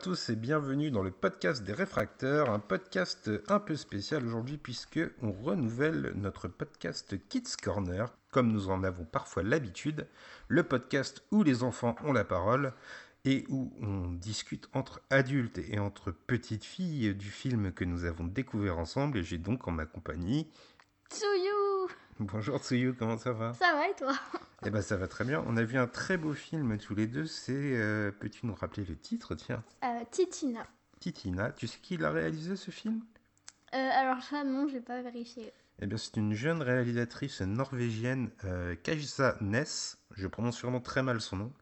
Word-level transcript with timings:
Tous 0.00 0.30
et 0.30 0.36
bienvenue 0.36 0.90
dans 0.90 1.02
le 1.02 1.10
podcast 1.10 1.62
des 1.62 1.74
réfracteurs, 1.74 2.48
un 2.48 2.58
podcast 2.58 3.30
un 3.48 3.60
peu 3.60 3.76
spécial 3.76 4.24
aujourd'hui 4.26 4.56
puisque 4.56 4.98
on 5.20 5.30
renouvelle 5.30 6.14
notre 6.16 6.48
podcast 6.48 7.16
Kids 7.28 7.56
Corner, 7.62 8.10
comme 8.30 8.50
nous 8.50 8.70
en 8.70 8.82
avons 8.82 9.04
parfois 9.04 9.42
l'habitude, 9.42 10.06
le 10.48 10.62
podcast 10.62 11.22
où 11.32 11.42
les 11.42 11.64
enfants 11.64 11.96
ont 12.02 12.14
la 12.14 12.24
parole 12.24 12.72
et 13.26 13.44
où 13.50 13.74
on 13.82 14.12
discute 14.12 14.70
entre 14.72 15.02
adultes 15.10 15.58
et 15.58 15.78
entre 15.78 16.12
petites 16.12 16.64
filles 16.64 17.14
du 17.14 17.28
film 17.28 17.70
que 17.70 17.84
nous 17.84 18.06
avons 18.06 18.24
découvert 18.24 18.78
ensemble. 18.78 19.18
Et 19.18 19.22
j'ai 19.22 19.38
donc 19.38 19.68
en 19.68 19.72
ma 19.72 19.84
compagnie... 19.84 20.46
Tsuyu 21.10 21.88
Bonjour 22.20 22.58
Tsuyu, 22.58 22.94
comment 22.94 23.18
ça 23.18 23.32
va? 23.32 23.52
Ça 23.54 23.72
va 23.74 23.88
et 23.88 23.94
toi? 23.96 24.12
Eh 24.64 24.70
ben 24.70 24.82
ça 24.82 24.96
va 24.96 25.08
très 25.08 25.24
bien, 25.24 25.42
on 25.46 25.56
a 25.56 25.62
vu 25.62 25.78
un 25.78 25.86
très 25.86 26.16
beau 26.16 26.32
film 26.34 26.76
tous 26.78 26.94
les 26.94 27.06
deux, 27.06 27.26
c'est... 27.26 27.52
euh, 27.54 28.12
Peux-tu 28.12 28.46
nous 28.46 28.54
rappeler 28.54 28.84
le 28.84 28.96
titre, 28.96 29.34
tiens 29.34 29.64
euh, 29.84 30.00
Titina. 30.10 30.66
Titina, 31.00 31.50
tu 31.52 31.66
sais 31.66 31.78
qui 31.82 31.96
l'a 31.96 32.10
réalisé 32.10 32.56
ce 32.56 32.70
film? 32.70 33.00
Euh, 33.74 33.76
alors 33.92 34.22
ça, 34.22 34.44
non, 34.44 34.68
j'ai 34.68 34.80
pas 34.80 35.00
vérifié. 35.02 35.52
Eh 35.80 35.86
bien, 35.86 35.96
c'est 35.96 36.16
une 36.16 36.34
jeune 36.34 36.60
réalisatrice 36.60 37.40
norvégienne, 37.40 38.30
euh, 38.44 38.74
Kajsa 38.76 39.36
Ness. 39.40 39.96
Je 40.20 40.28
prononce 40.28 40.56
sûrement 40.56 40.80
très 40.80 41.02
mal 41.02 41.20
son 41.20 41.36
nom. 41.36 41.52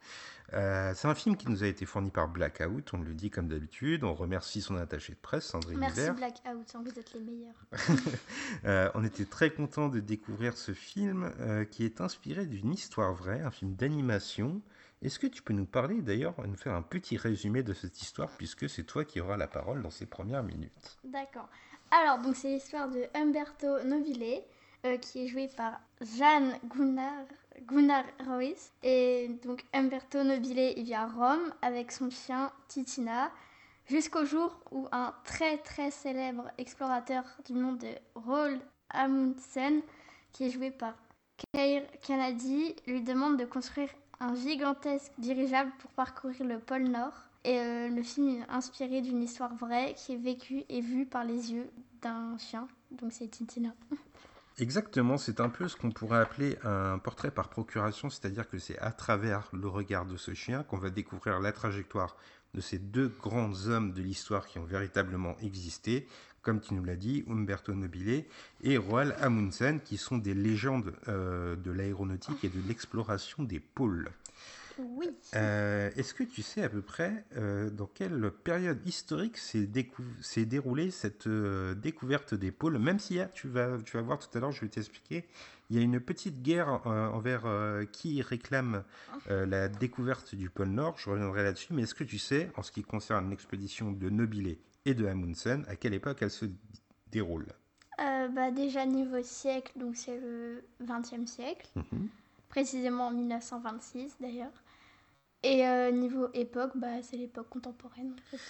Euh, 0.54 0.92
c'est 0.94 1.08
un 1.08 1.14
film 1.14 1.36
qui 1.36 1.48
nous 1.50 1.62
a 1.62 1.66
été 1.66 1.84
fourni 1.84 2.10
par 2.10 2.28
Blackout, 2.28 2.94
on 2.94 3.02
le 3.02 3.12
dit 3.12 3.30
comme 3.30 3.48
d'habitude. 3.48 4.02
On 4.02 4.14
remercie 4.14 4.62
son 4.62 4.76
attaché 4.76 5.12
de 5.12 5.18
presse, 5.18 5.44
Sandrine 5.44 5.78
Merci. 5.78 6.10
Blackout, 6.10 6.74
vous 6.82 6.98
êtes 6.98 7.14
les 7.14 7.20
meilleurs. 7.20 7.54
Euh, 8.64 8.90
on 8.94 9.04
était 9.04 9.24
très 9.24 9.50
content 9.50 9.88
de 9.88 10.00
découvrir 10.00 10.56
ce 10.56 10.72
film 10.72 11.30
euh, 11.40 11.64
qui 11.64 11.84
est 11.84 12.00
inspiré 12.00 12.46
d'une 12.46 12.72
histoire 12.72 13.14
vraie, 13.14 13.40
un 13.40 13.50
film 13.50 13.74
d'animation. 13.74 14.60
Est-ce 15.02 15.18
que 15.18 15.26
tu 15.26 15.42
peux 15.42 15.52
nous 15.52 15.66
parler 15.66 16.00
d'ailleurs, 16.00 16.34
nous 16.46 16.56
faire 16.56 16.74
un 16.74 16.82
petit 16.82 17.16
résumé 17.16 17.62
de 17.62 17.72
cette 17.72 18.00
histoire, 18.00 18.30
puisque 18.30 18.68
c'est 18.68 18.82
toi 18.82 19.04
qui 19.04 19.20
auras 19.20 19.36
la 19.36 19.46
parole 19.46 19.82
dans 19.82 19.90
ces 19.90 20.06
premières 20.06 20.42
minutes 20.42 20.98
D'accord. 21.04 21.48
Alors, 21.90 22.18
donc 22.18 22.36
c'est 22.36 22.48
l'histoire 22.48 22.88
de 22.88 23.04
Umberto 23.14 23.84
Nobile, 23.84 24.42
euh, 24.84 24.96
qui 24.98 25.24
est 25.24 25.28
joué 25.28 25.48
par 25.56 25.80
Jeanne 26.00 26.58
Gunnar, 26.74 27.24
Gunnar 27.66 28.04
Ruiz. 28.26 28.72
Et 28.82 29.30
donc 29.44 29.64
Umberto 29.72 30.22
Nobile, 30.22 30.74
il 30.76 30.84
vient 30.84 31.02
à 31.02 31.06
Rome 31.06 31.52
avec 31.62 31.92
son 31.92 32.10
chien 32.10 32.52
Titina, 32.68 33.30
jusqu'au 33.86 34.24
jour 34.24 34.58
où 34.70 34.86
un 34.92 35.14
très 35.24 35.58
très 35.58 35.90
célèbre 35.90 36.50
explorateur 36.58 37.24
du 37.46 37.54
nom 37.54 37.72
de 37.72 37.88
Roald 38.14 38.60
Amundsen, 38.90 39.82
qui 40.32 40.46
est 40.46 40.50
joué 40.50 40.70
par 40.70 40.94
Keir 41.52 41.82
Kennedy, 42.02 42.74
lui 42.86 43.02
demande 43.02 43.36
de 43.36 43.44
construire 43.44 43.90
un 44.20 44.34
gigantesque 44.34 45.12
dirigeable 45.18 45.72
pour 45.78 45.90
parcourir 45.92 46.44
le 46.44 46.58
pôle 46.58 46.84
Nord. 46.84 47.14
Et 47.44 47.58
euh, 47.58 47.88
le 47.88 48.02
film 48.02 48.28
est 48.28 48.50
inspiré 48.50 49.00
d'une 49.00 49.22
histoire 49.22 49.54
vraie 49.54 49.94
qui 49.94 50.14
est 50.14 50.16
vécue 50.16 50.64
et 50.68 50.80
vue 50.80 51.06
par 51.06 51.24
les 51.24 51.52
yeux 51.52 51.70
d'un 52.02 52.36
chien. 52.38 52.68
Donc 52.90 53.12
c'est 53.12 53.28
Titina. 53.28 53.70
Exactement, 54.60 55.18
c'est 55.18 55.40
un 55.40 55.50
peu 55.50 55.68
ce 55.68 55.76
qu'on 55.76 55.92
pourrait 55.92 56.18
appeler 56.18 56.58
un 56.64 56.98
portrait 56.98 57.30
par 57.30 57.48
procuration, 57.48 58.10
c'est-à-dire 58.10 58.48
que 58.48 58.58
c'est 58.58 58.76
à 58.80 58.90
travers 58.90 59.48
le 59.52 59.68
regard 59.68 60.04
de 60.04 60.16
ce 60.16 60.34
chien 60.34 60.64
qu'on 60.64 60.78
va 60.78 60.90
découvrir 60.90 61.38
la 61.38 61.52
trajectoire 61.52 62.16
de 62.54 62.60
ces 62.60 62.78
deux 62.78 63.06
grands 63.06 63.68
hommes 63.68 63.92
de 63.92 64.02
l'histoire 64.02 64.48
qui 64.48 64.58
ont 64.58 64.64
véritablement 64.64 65.36
existé, 65.42 66.08
comme 66.42 66.60
tu 66.60 66.74
nous 66.74 66.82
l'as 66.82 66.96
dit, 66.96 67.24
Umberto 67.28 67.72
Nobile 67.72 68.24
et 68.64 68.78
Roald 68.78 69.14
Amundsen, 69.20 69.80
qui 69.80 69.96
sont 69.96 70.18
des 70.18 70.34
légendes 70.34 70.92
euh, 71.06 71.54
de 71.54 71.70
l'aéronautique 71.70 72.42
et 72.42 72.48
de 72.48 72.60
l'exploration 72.66 73.44
des 73.44 73.60
pôles. 73.60 74.10
Oui. 74.78 75.10
Euh, 75.34 75.90
Est-ce 75.96 76.14
que 76.14 76.22
tu 76.24 76.42
sais 76.42 76.62
à 76.62 76.68
peu 76.68 76.80
près 76.82 77.24
euh, 77.36 77.68
dans 77.70 77.86
quelle 77.86 78.30
période 78.30 78.78
historique 78.86 79.36
s'est 79.36 79.66
déroulée 80.46 80.90
cette 80.90 81.26
euh, 81.26 81.74
découverte 81.74 82.34
des 82.34 82.50
pôles? 82.52 82.78
Même 82.78 82.98
s'il 82.98 83.16
y 83.16 83.20
a, 83.20 83.26
tu 83.26 83.48
vas, 83.48 83.76
tu 83.84 83.96
vas 83.96 84.02
voir 84.02 84.18
tout 84.18 84.36
à 84.36 84.40
l'heure, 84.40 84.52
je 84.52 84.60
vais 84.60 84.68
t'expliquer, 84.68 85.26
il 85.70 85.76
y 85.76 85.80
a 85.80 85.82
une 85.82 86.00
petite 86.00 86.42
guerre 86.42 86.86
envers 86.86 87.44
qui 87.92 88.22
réclame 88.22 88.84
la 89.28 89.68
découverte 89.68 90.34
du 90.34 90.48
pôle 90.48 90.68
Nord, 90.68 90.96
je 90.98 91.10
reviendrai 91.10 91.42
là-dessus, 91.42 91.74
mais 91.74 91.82
est-ce 91.82 91.94
que 91.94 92.04
tu 92.04 92.18
sais, 92.18 92.50
en 92.56 92.62
ce 92.62 92.72
qui 92.72 92.82
concerne 92.82 93.28
l'expédition 93.28 93.92
de 93.92 94.08
Nobile 94.08 94.56
et 94.86 94.94
de 94.94 95.06
Amundsen, 95.06 95.64
à 95.68 95.76
quelle 95.76 95.92
époque 95.94 96.18
elle 96.22 96.30
se 96.30 96.46
déroule? 97.10 97.46
Bah, 97.98 98.50
déjà 98.50 98.86
niveau 98.86 99.22
siècle, 99.22 99.72
donc 99.78 99.96
c'est 99.96 100.18
le 100.18 100.62
20e 100.80 101.26
siècle, 101.26 101.68
Mhm. 101.76 102.08
précisément 102.48 103.08
en 103.08 103.10
1926 103.12 104.16
d'ailleurs. 104.20 104.52
Et 105.42 105.66
euh, 105.66 105.90
niveau 105.90 106.28
époque, 106.34 106.72
bah, 106.76 107.02
c'est 107.02 107.16
l'époque 107.16 107.48
contemporaine. 107.48 108.12
en 108.12 108.30
fait. 108.30 108.42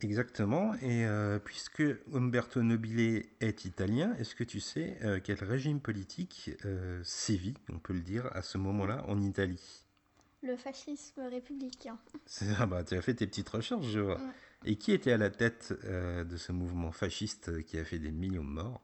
Exactement, 0.00 0.74
et 0.74 1.04
euh, 1.06 1.40
puisque 1.40 1.82
Umberto 2.14 2.62
Nobile 2.62 3.24
est 3.40 3.64
italien, 3.64 4.14
est-ce 4.20 4.36
que 4.36 4.44
tu 4.44 4.60
sais 4.60 4.96
euh, 5.02 5.18
quel 5.22 5.42
régime 5.42 5.80
politique 5.80 6.52
euh, 6.64 7.00
sévit, 7.02 7.54
on 7.72 7.80
peut 7.80 7.94
le 7.94 8.02
dire, 8.02 8.30
à 8.32 8.42
ce 8.42 8.58
moment-là 8.58 9.04
en 9.08 9.20
Italie? 9.20 9.60
Le 10.44 10.56
fascisme 10.56 11.22
républicain. 11.22 11.98
Ah 12.60 12.66
bah, 12.66 12.84
Tu 12.84 12.94
as 12.94 13.02
fait 13.02 13.14
tes 13.14 13.26
petites 13.26 13.48
recherches, 13.48 13.86
je 13.88 13.98
vois. 13.98 14.18
Ouais. 14.18 14.32
Et 14.66 14.76
qui 14.76 14.92
était 14.92 15.10
à 15.10 15.16
la 15.16 15.30
tête 15.30 15.72
de 15.84 16.36
ce 16.36 16.52
mouvement 16.52 16.92
fasciste 16.92 17.64
qui 17.64 17.76
a 17.78 17.84
fait 17.84 17.98
des 17.98 18.12
millions 18.12 18.44
de 18.44 18.50
morts? 18.50 18.80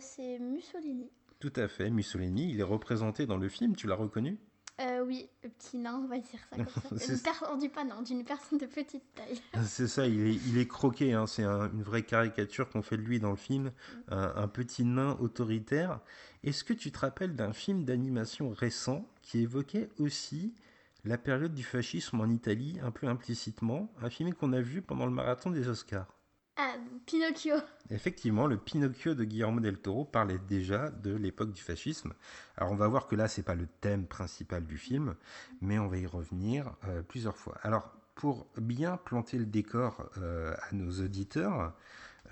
C'est 0.00 0.38
Mussolini. 0.40 1.10
Tout 1.38 1.52
à 1.56 1.68
fait, 1.68 1.90
Mussolini, 1.90 2.50
il 2.50 2.58
est 2.60 2.64
représenté 2.64 3.26
dans 3.26 3.36
le 3.36 3.48
film, 3.48 3.76
tu 3.76 3.86
l'as 3.86 3.94
reconnu? 3.94 4.38
Euh, 4.78 5.02
oui, 5.06 5.26
le 5.42 5.48
petit 5.48 5.78
nain, 5.78 6.02
on 6.04 6.06
va 6.06 6.18
dire 6.18 6.38
ça 6.50 6.56
comme 6.56 6.66
ça. 6.68 7.32
Per- 7.32 7.46
On 7.50 7.56
dit 7.56 7.70
pas 7.70 7.84
non, 7.84 8.02
d'une 8.02 8.24
personne 8.24 8.58
de 8.58 8.66
petite 8.66 9.04
taille. 9.14 9.40
C'est 9.64 9.88
ça, 9.88 10.06
il 10.06 10.20
est, 10.26 10.34
il 10.34 10.58
est 10.58 10.66
croqué, 10.68 11.14
hein, 11.14 11.26
c'est 11.26 11.44
un- 11.44 11.70
une 11.72 11.82
vraie 11.82 12.02
caricature 12.02 12.68
qu'on 12.68 12.82
fait 12.82 12.98
de 12.98 13.02
lui 13.02 13.18
dans 13.18 13.30
le 13.30 13.36
film, 13.36 13.72
un, 14.08 14.32
un 14.36 14.48
petit 14.48 14.84
nain 14.84 15.16
autoritaire. 15.18 16.00
Est-ce 16.44 16.62
que 16.62 16.74
tu 16.74 16.92
te 16.92 16.98
rappelles 16.98 17.34
d'un 17.36 17.54
film 17.54 17.84
d'animation 17.84 18.50
récent 18.50 19.08
qui 19.22 19.40
évoquait 19.40 19.88
aussi 19.98 20.54
la 21.04 21.16
période 21.16 21.54
du 21.54 21.62
fascisme 21.64 22.20
en 22.20 22.26
Italie, 22.28 22.78
un 22.82 22.90
peu 22.90 23.06
implicitement, 23.06 23.90
un 24.02 24.10
film 24.10 24.34
qu'on 24.34 24.52
a 24.52 24.60
vu 24.60 24.82
pendant 24.82 25.06
le 25.06 25.12
marathon 25.12 25.50
des 25.50 25.68
Oscars? 25.68 26.15
Ah, 26.58 26.76
Pinocchio. 27.04 27.56
Effectivement, 27.90 28.46
le 28.46 28.56
Pinocchio 28.56 29.14
de 29.14 29.24
Guillermo 29.24 29.60
del 29.60 29.76
Toro 29.76 30.06
parlait 30.06 30.38
déjà 30.48 30.90
de 30.90 31.14
l'époque 31.14 31.52
du 31.52 31.60
fascisme. 31.60 32.14
Alors 32.56 32.72
on 32.72 32.76
va 32.76 32.88
voir 32.88 33.06
que 33.06 33.14
là, 33.14 33.28
c'est 33.28 33.42
pas 33.42 33.54
le 33.54 33.66
thème 33.82 34.06
principal 34.06 34.64
du 34.64 34.78
film, 34.78 35.16
mais 35.60 35.78
on 35.78 35.86
va 35.86 35.98
y 35.98 36.06
revenir 36.06 36.72
euh, 36.88 37.02
plusieurs 37.02 37.36
fois. 37.36 37.58
Alors 37.62 37.92
pour 38.14 38.46
bien 38.56 38.96
planter 38.96 39.36
le 39.36 39.44
décor 39.44 40.08
euh, 40.16 40.54
à 40.70 40.74
nos 40.74 40.90
auditeurs, 41.04 41.74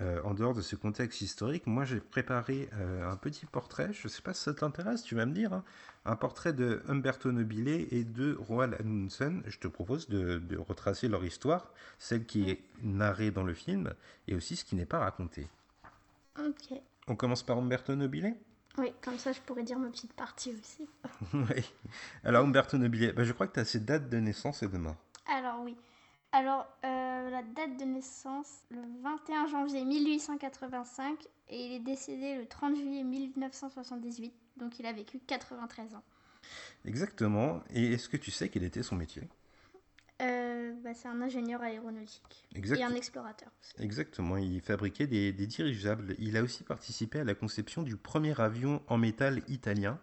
euh, 0.01 0.21
en 0.23 0.33
dehors 0.33 0.53
de 0.53 0.61
ce 0.61 0.75
contexte 0.75 1.21
historique, 1.21 1.67
moi 1.67 1.85
j'ai 1.85 1.99
préparé 1.99 2.69
euh, 2.73 3.09
un 3.09 3.15
petit 3.17 3.45
portrait. 3.45 3.91
Je 3.93 4.07
ne 4.07 4.09
sais 4.09 4.21
pas 4.21 4.33
si 4.33 4.43
ça 4.43 4.53
t'intéresse, 4.53 5.03
tu 5.03 5.15
vas 5.15 5.25
me 5.25 5.33
dire. 5.33 5.53
hein. 5.53 5.63
un 6.05 6.15
portrait 6.15 6.53
de 6.53 6.81
Umberto 6.87 7.31
Nobile 7.31 7.87
et 7.91 8.03
de 8.03 8.35
Roald 8.39 8.75
Amundsen. 8.79 9.41
Je 9.47 9.57
te 9.57 9.67
propose 9.67 10.09
de, 10.09 10.37
de 10.39 10.57
retracer 10.57 11.07
leur 11.07 11.23
histoire, 11.25 11.71
celle 11.99 12.25
qui 12.25 12.49
est 12.49 12.61
narrée 12.83 13.31
dans 13.31 13.43
le 13.43 13.53
film, 13.53 13.93
et 14.27 14.35
aussi 14.35 14.55
ce 14.55 14.65
qui 14.65 14.75
n'est 14.75 14.85
pas 14.85 14.99
raconté. 14.99 15.47
Ok. 16.39 16.77
On 17.07 17.15
commence 17.15 17.43
par 17.43 17.57
Umberto 17.57 17.95
Nobile? 17.95 18.35
Oui, 18.77 18.91
comme 19.01 19.17
ça 19.17 19.31
je 19.31 19.39
pourrais 19.39 19.63
dire 19.63 19.79
ma 19.79 19.87
petite 19.89 20.13
partie 20.13 20.51
aussi. 20.59 20.85
Oui. 21.33 21.71
Alors 22.25 22.43
Umberto 22.45 22.77
Nobile, 22.77 23.13
bah, 23.15 23.23
je 23.23 23.31
crois 23.31 23.47
que 23.47 23.53
tu 23.53 23.59
as 23.61 23.65
ses 23.65 23.79
dates 23.79 24.09
de 24.09 24.17
naissance 24.17 24.63
et 24.63 24.67
de 24.67 24.77
mort. 24.77 24.97
Alors 26.37 26.67
euh, 26.83 27.29
la 27.29 27.43
date 27.43 27.77
de 27.79 27.85
naissance, 27.85 28.49
le 28.69 28.81
21 29.01 29.47
janvier 29.47 29.85
1885, 29.85 31.17
et 31.47 31.65
il 31.67 31.71
est 31.71 31.79
décédé 31.79 32.35
le 32.35 32.45
30 32.45 32.75
juillet 32.75 33.03
1978, 33.05 34.33
donc 34.57 34.77
il 34.77 34.85
a 34.85 34.91
vécu 34.91 35.17
93 35.25 35.95
ans. 35.95 36.03
Exactement. 36.83 37.61
Et 37.69 37.93
est-ce 37.93 38.09
que 38.09 38.17
tu 38.17 38.31
sais 38.31 38.49
quel 38.49 38.63
était 38.63 38.83
son 38.83 38.97
métier? 38.97 39.23
Euh, 40.21 40.73
bah, 40.83 40.93
c'est 40.93 41.07
un 41.07 41.21
ingénieur 41.21 41.61
aéronautique 41.61 42.45
Exact- 42.53 42.79
et 42.79 42.83
un 42.83 42.95
explorateur. 42.95 43.49
aussi. 43.61 43.81
Exactement, 43.81 44.35
il 44.35 44.59
fabriquait 44.59 45.07
des, 45.07 45.31
des 45.31 45.47
dirigeables. 45.47 46.15
Il 46.19 46.35
a 46.35 46.43
aussi 46.43 46.63
participé 46.65 47.21
à 47.21 47.23
la 47.23 47.33
conception 47.35 47.81
du 47.81 47.95
premier 47.95 48.37
avion 48.41 48.81
en 48.87 48.97
métal 48.97 49.41
italien. 49.47 49.99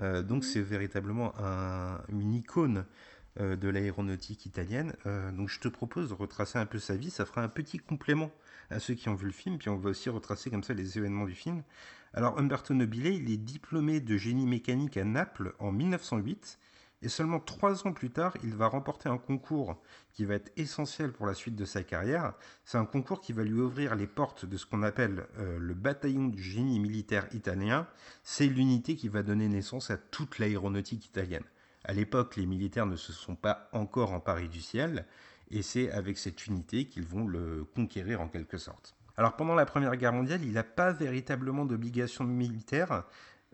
Euh, 0.00 0.22
donc 0.22 0.42
Mhm. 0.42 0.48
c'est 0.50 0.62
véritablement 0.62 1.32
un- 1.38 2.00
une 2.08 2.34
icône 2.34 2.86
de 3.38 3.68
l'aéronautique 3.68 4.46
italienne. 4.46 4.94
Euh, 5.06 5.30
donc 5.32 5.48
je 5.48 5.60
te 5.60 5.68
propose 5.68 6.08
de 6.08 6.14
retracer 6.14 6.58
un 6.58 6.66
peu 6.66 6.78
sa 6.78 6.96
vie, 6.96 7.10
ça 7.10 7.24
fera 7.24 7.42
un 7.42 7.48
petit 7.48 7.78
complément 7.78 8.30
à 8.70 8.80
ceux 8.80 8.94
qui 8.94 9.08
ont 9.08 9.14
vu 9.14 9.26
le 9.26 9.32
film, 9.32 9.58
puis 9.58 9.68
on 9.68 9.76
va 9.76 9.90
aussi 9.90 10.08
retracer 10.10 10.50
comme 10.50 10.64
ça 10.64 10.74
les 10.74 10.98
événements 10.98 11.26
du 11.26 11.34
film. 11.34 11.62
Alors 12.12 12.38
Umberto 12.38 12.74
Nobile, 12.74 13.06
il 13.06 13.30
est 13.30 13.36
diplômé 13.36 14.00
de 14.00 14.16
génie 14.16 14.46
mécanique 14.46 14.96
à 14.96 15.04
Naples 15.04 15.54
en 15.60 15.70
1908, 15.70 16.58
et 17.02 17.08
seulement 17.08 17.40
trois 17.40 17.86
ans 17.86 17.92
plus 17.92 18.10
tard, 18.10 18.36
il 18.42 18.54
va 18.54 18.66
remporter 18.66 19.08
un 19.08 19.16
concours 19.16 19.80
qui 20.12 20.24
va 20.24 20.34
être 20.34 20.52
essentiel 20.56 21.12
pour 21.12 21.26
la 21.26 21.34
suite 21.34 21.56
de 21.56 21.64
sa 21.64 21.82
carrière. 21.82 22.34
C'est 22.64 22.76
un 22.76 22.84
concours 22.84 23.22
qui 23.22 23.32
va 23.32 23.42
lui 23.42 23.58
ouvrir 23.58 23.94
les 23.94 24.06
portes 24.06 24.44
de 24.44 24.56
ce 24.58 24.66
qu'on 24.66 24.82
appelle 24.82 25.26
euh, 25.38 25.58
le 25.58 25.72
bataillon 25.72 26.26
du 26.26 26.42
génie 26.42 26.78
militaire 26.78 27.26
italien. 27.32 27.86
C'est 28.22 28.46
l'unité 28.46 28.96
qui 28.96 29.08
va 29.08 29.22
donner 29.22 29.48
naissance 29.48 29.90
à 29.90 29.96
toute 29.96 30.38
l'aéronautique 30.38 31.06
italienne. 31.06 31.44
À 31.84 31.92
l'époque, 31.92 32.36
les 32.36 32.46
militaires 32.46 32.86
ne 32.86 32.96
se 32.96 33.12
sont 33.12 33.36
pas 33.36 33.68
encore 33.72 34.12
emparés 34.12 34.48
du 34.48 34.60
ciel, 34.60 35.06
et 35.50 35.62
c'est 35.62 35.90
avec 35.90 36.18
cette 36.18 36.46
unité 36.46 36.84
qu'ils 36.86 37.06
vont 37.06 37.26
le 37.26 37.64
conquérir 37.74 38.20
en 38.20 38.28
quelque 38.28 38.58
sorte. 38.58 38.94
Alors 39.16 39.36
pendant 39.36 39.54
la 39.54 39.66
Première 39.66 39.96
Guerre 39.96 40.12
mondiale, 40.12 40.40
il 40.44 40.52
n'a 40.52 40.62
pas 40.62 40.92
véritablement 40.92 41.64
d'obligation 41.64 42.24
militaire, 42.24 43.04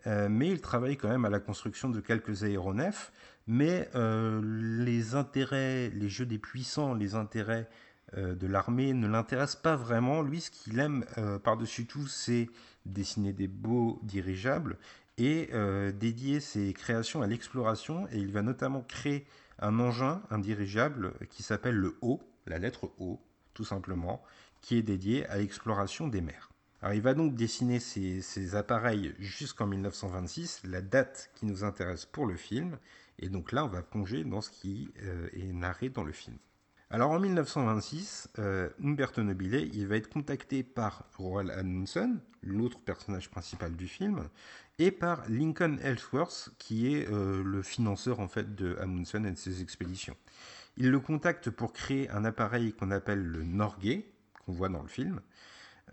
euh, 0.05 0.29
mais 0.29 0.49
il 0.49 0.61
travaille 0.61 0.97
quand 0.97 1.09
même 1.09 1.25
à 1.25 1.29
la 1.29 1.39
construction 1.39 1.89
de 1.89 1.99
quelques 1.99 2.43
aéronefs. 2.43 3.11
Mais 3.47 3.89
euh, 3.95 4.41
les 4.85 5.15
intérêts, 5.15 5.89
les 5.89 6.09
jeux 6.09 6.25
des 6.25 6.37
puissants, 6.37 6.93
les 6.93 7.15
intérêts 7.15 7.67
euh, 8.15 8.35
de 8.35 8.47
l'armée 8.47 8.93
ne 8.93 9.07
l'intéressent 9.07 9.61
pas 9.61 9.75
vraiment. 9.75 10.21
Lui, 10.21 10.41
ce 10.41 10.51
qu'il 10.51 10.79
aime 10.79 11.05
par-dessus 11.43 11.85
tout, 11.85 12.07
c'est 12.07 12.49
dessiner 12.85 13.33
des 13.33 13.47
beaux 13.47 13.99
dirigeables 14.03 14.77
et 15.17 15.49
dédier 15.93 16.39
ses 16.39 16.73
créations 16.73 17.21
à 17.21 17.27
l'exploration. 17.27 18.07
Et 18.11 18.17
il 18.17 18.31
va 18.31 18.41
notamment 18.41 18.81
créer 18.81 19.25
un 19.59 19.79
engin, 19.79 20.21
un 20.29 20.39
dirigeable 20.39 21.13
qui 21.29 21.43
s'appelle 21.43 21.75
le 21.75 21.97
O, 22.01 22.21
la 22.45 22.59
lettre 22.59 22.91
O, 22.99 23.19
tout 23.53 23.65
simplement, 23.65 24.21
qui 24.61 24.77
est 24.77 24.83
dédié 24.83 25.25
à 25.27 25.37
l'exploration 25.37 26.07
des 26.07 26.21
mers. 26.21 26.51
Alors 26.81 26.93
il 26.93 27.01
va 27.01 27.15
donc 27.15 27.33
dessiner 27.33 27.79
ces, 27.79 28.55
appareils 28.55 29.15
jusqu'en 29.17 29.65
1926, 29.65 30.61
la 30.65 30.81
date 30.81 31.31
qui 31.35 31.47
nous 31.47 31.63
intéresse 31.63 32.05
pour 32.05 32.27
le 32.27 32.35
film, 32.35 32.77
et 33.17 33.29
donc 33.29 33.51
là 33.51 33.65
on 33.65 33.67
va 33.67 33.81
plonger 33.81 34.23
dans 34.23 34.41
ce 34.41 34.51
qui 34.51 34.91
euh, 35.01 35.27
est 35.33 35.53
narré 35.53 35.89
dans 35.89 36.03
le 36.03 36.11
film. 36.11 36.37
Alors 36.89 37.11
en 37.11 37.19
1926, 37.19 38.29
euh, 38.39 38.69
Umberto 38.81 39.23
Nobile, 39.23 39.69
il 39.73 39.87
va 39.87 39.97
être 39.97 40.07
contacté 40.07 40.63
par 40.63 41.09
Roald 41.17 41.49
Amundsen, 41.49 42.19
l'autre 42.43 42.79
personnage 42.79 43.29
principal 43.29 43.75
du 43.75 43.87
film, 43.87 44.29
et 44.79 44.91
par 44.91 45.27
Lincoln 45.27 45.77
Ellsworth, 45.81 46.49
qui 46.59 46.93
est 46.93 47.09
euh, 47.09 47.43
le 47.43 47.61
financeur 47.63 48.19
en 48.19 48.27
fait 48.27 48.55
de 48.55 48.75
Amundsen 48.79 49.25
et 49.25 49.31
de 49.31 49.37
ses 49.37 49.61
expéditions. 49.61 50.15
Il 50.77 50.91
le 50.91 50.99
contacte 50.99 51.49
pour 51.49 51.73
créer 51.73 52.09
un 52.11 52.25
appareil 52.25 52.73
qu'on 52.73 52.91
appelle 52.91 53.23
le 53.23 53.43
Norgay, 53.43 54.05
qu'on 54.45 54.53
voit 54.53 54.69
dans 54.69 54.83
le 54.83 54.87
film, 54.87 55.19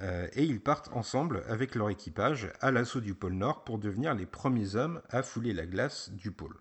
euh, 0.02 0.28
et 0.34 0.44
ils 0.44 0.60
partent 0.60 0.90
ensemble 0.92 1.44
avec 1.48 1.74
leur 1.74 1.88
équipage 1.88 2.52
à 2.60 2.70
l'assaut 2.70 3.00
du 3.00 3.14
pôle 3.14 3.34
Nord 3.34 3.64
pour 3.64 3.78
devenir 3.78 4.14
les 4.14 4.26
premiers 4.26 4.76
hommes 4.76 5.00
à 5.08 5.22
fouler 5.22 5.54
la 5.54 5.66
glace 5.66 6.10
du 6.10 6.30
pôle. 6.30 6.56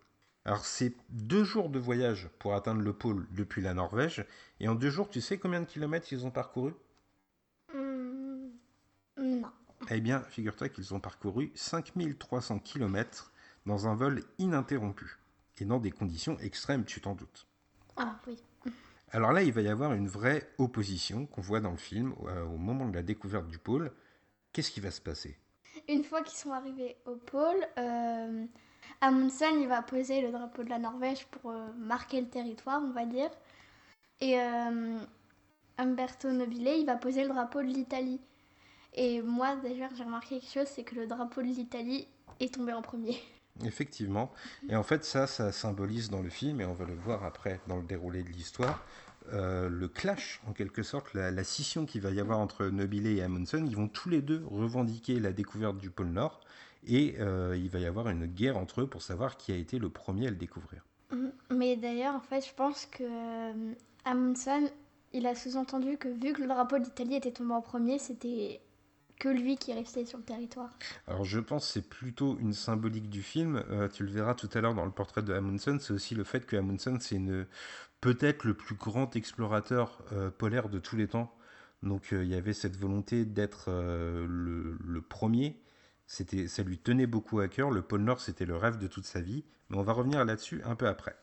Alors 0.46 0.66
c'est 0.66 0.94
deux 1.10 1.44
jours 1.44 1.70
de 1.70 1.80
voyage 1.80 2.30
pour 2.40 2.54
atteindre 2.54 2.82
le 2.82 2.94
pôle 2.94 3.28
depuis 3.32 3.62
la 3.62 3.74
Norvège, 3.74 4.26
et 4.60 4.70
en 4.70 4.76
deux 4.76 4.90
jours, 4.90 5.10
tu 5.10 5.20
sais 5.20 5.38
combien 5.38 5.62
de 5.62 5.66
kilomètres 5.66 6.14
ils 6.14 6.26
ont 6.26 6.32
parcouru? 6.32 6.74
Eh 9.90 10.02
bien, 10.02 10.22
figure-toi 10.22 10.70
qu'ils 10.70 10.94
ont 10.94 11.00
parcouru 11.00 11.52
5300 11.56 12.60
km 12.60 13.32
dans 13.66 13.88
un 13.88 13.96
vol 13.96 14.24
ininterrompu, 14.40 15.20
et 15.60 15.66
dans 15.66 15.80
des 15.80 15.92
conditions 15.92 16.38
extrêmes, 16.40 16.86
tu 16.86 17.02
t'en 17.02 17.16
doutes. 17.16 17.48
Ah 17.98 18.16
oui. 18.28 18.42
Alors 19.12 19.32
là, 19.32 19.44
il 19.44 19.54
va 19.54 19.62
y 19.62 19.68
avoir 19.68 19.94
une 19.94 20.08
vraie 20.08 20.50
opposition 20.58 21.28
qu'on 21.28 21.42
voit 21.42 21.60
dans 21.60 21.72
le 21.72 21.78
film 21.78 22.16
euh, 22.26 22.44
au 22.46 22.58
moment 22.58 22.88
de 22.88 22.96
la 22.96 23.04
découverte 23.04 23.48
du 23.48 23.60
pôle. 23.60 23.92
Qu'est-ce 24.52 24.72
qui 24.72 24.80
va 24.80 24.90
se 24.90 25.02
passer? 25.02 25.38
Une 25.88 26.04
fois 26.04 26.24
qu'ils 26.24 26.38
sont 26.38 26.52
arrivés 26.52 26.98
au 27.06 27.16
pôle, 27.16 27.68
euh, 27.78 28.46
Amundsen 29.02 29.60
il 29.60 29.68
va 29.68 29.84
poser 29.84 30.22
le 30.22 30.32
drapeau 30.32 30.64
de 30.64 30.70
la 30.70 30.80
Norvège 30.80 31.28
pour 31.28 31.52
euh, 31.52 31.68
marquer 31.78 32.22
le 32.22 32.28
territoire, 32.28 32.82
on 32.84 32.92
va 32.92 33.06
dire. 33.06 33.30
Et 34.22 34.38
Umberto 35.78 36.32
Nobile 36.32 36.70
il 36.78 36.86
va 36.86 36.96
poser 36.96 37.24
le 37.24 37.30
drapeau 37.30 37.62
de 37.62 37.68
l'Italie. 37.68 38.22
Et 38.96 39.22
moi, 39.22 39.56
d'ailleurs, 39.56 39.90
j'ai 39.96 40.04
remarqué 40.04 40.40
quelque 40.40 40.54
chose, 40.54 40.68
c'est 40.68 40.84
que 40.84 40.96
le 40.96 41.08
drapeau 41.08 41.42
de 41.42 41.48
l'Italie 41.48 42.08
est 42.40 42.54
tombé 42.54 42.74
en 42.74 42.82
premier. 42.82 43.18
Effectivement. 43.64 44.32
Et 44.70 44.76
en 44.76 44.84
fait, 44.84 45.04
ça, 45.06 45.28
ça 45.28 45.52
symbolise 45.52 46.10
dans 46.10 46.22
le 46.22 46.30
film, 46.30 46.62
et 46.62 46.66
on 46.66 46.74
va 46.74 46.86
le 46.86 46.96
voir 46.96 47.24
après 47.24 47.60
dans 47.68 47.78
le 47.78 47.84
déroulé 47.84 48.24
de 48.24 48.30
l'histoire, 48.30 48.84
euh, 49.32 49.70
le 49.70 49.88
clash, 49.88 50.42
en 50.48 50.54
quelque 50.54 50.84
sorte, 50.84 51.14
la, 51.14 51.44
scission 51.44 51.86
qu'il 51.86 52.02
va 52.02 52.12
y 52.12 52.20
avoir 52.20 52.40
entre 52.40 52.66
Nobile 52.66 53.08
et 53.08 53.22
Amundsen. 53.22 53.68
Ils 53.68 53.76
vont 53.76 53.88
tous 53.88 54.10
les 54.10 54.22
deux 54.22 54.44
revendiquer 54.50 55.20
la 55.20 55.32
découverte 55.32 55.78
du 55.78 55.90
pôle 55.90 56.08
Nord, 56.08 56.42
et 56.86 57.16
euh, 57.20 57.58
il 57.58 57.70
va 57.70 57.80
y 57.80 57.86
avoir 57.86 58.10
une 58.10 58.26
guerre 58.26 58.58
entre 58.58 58.82
eux 58.82 58.88
pour 58.88 59.02
savoir 59.02 59.38
qui 59.38 59.52
a 59.52 59.56
été 59.56 59.80
le 59.80 59.90
premier 59.90 60.28
à 60.28 60.30
le 60.30 60.36
découvrir. 60.36 60.84
Mm. 61.12 61.30
Mais 61.52 61.76
d'ailleurs, 61.78 62.16
en 62.16 62.20
fait, 62.20 62.46
je 62.46 62.54
pense 62.54 62.86
que 62.86 63.04
euh, 63.04 63.74
Amundsen, 64.06 64.70
il 65.14 65.28
a 65.28 65.36
sous-entendu 65.36 65.98
que 65.98 66.10
vu 66.10 66.34
que 66.34 66.42
le 66.42 66.48
drapeau 66.48 66.80
d'Italie 66.80 67.16
était 67.16 67.32
tombé 67.32 67.54
en 67.54 67.62
premier, 67.62 68.00
c'était 68.00 68.60
que 69.20 69.30
lui 69.30 69.58
qui 69.58 69.72
est 69.72 69.76
resté 69.76 70.06
sur 70.06 70.18
le 70.18 70.24
territoire. 70.24 70.70
Alors 71.08 71.24
je 71.24 71.40
pense 71.40 71.68
c'est 71.70 71.88
plutôt 71.88 72.38
une 72.40 72.54
symbolique 72.54 73.10
du 73.10 73.22
film. 73.22 73.64
Euh, 73.70 73.88
tu 73.88 74.04
le 74.04 74.12
verras 74.12 74.34
tout 74.34 74.50
à 74.54 74.62
l'heure 74.62 74.74
dans 74.74 74.86
le 74.86 74.92
portrait 74.92 75.22
de 75.22 75.34
Amundsen. 75.34 75.80
C'est 75.80 75.94
aussi 75.94 76.16
le 76.16 76.24
fait 76.24 76.46
que 76.46 76.56
Amundsen, 76.56 77.00
c'est 77.00 77.20
peut-être 78.02 78.44
le 78.44 78.54
plus 78.54 78.76
grand 78.76 79.16
explorateur 79.16 80.00
euh, 80.12 80.30
polaire 80.30 80.70
de 80.70 80.80
tous 80.80 80.96
les 80.96 81.08
temps. 81.08 81.34
Donc 81.82 82.14
euh, 82.14 82.24
il 82.24 82.30
y 82.30 82.36
avait 82.36 82.54
cette 82.54 82.78
volonté 82.78 83.26
d'être 83.26 83.70
le, 83.70 84.78
le, 84.84 85.02
premier. 85.02 85.60
C'était, 86.08 86.48
ça 86.48 86.64
lui 86.64 86.78
tenait 86.78 87.08
beaucoup 87.08 87.40
à 87.40 87.48
cœur. 87.48 87.72
Le 87.72 87.82
pôle 87.82 88.02
Nord, 88.02 88.20
c'était 88.20 88.46
le 88.46 88.56
rêve 88.56 88.78
de 88.78 88.88
toute 88.88 89.06
sa 89.06 89.22
vie. 89.22 89.44
Mais 89.70 89.78
on 89.78 89.84
va 89.84 89.94
revenir 89.94 90.24
là-dessus 90.24 90.62
un 90.66 90.76
peu 90.76 90.88
après. 90.88 91.16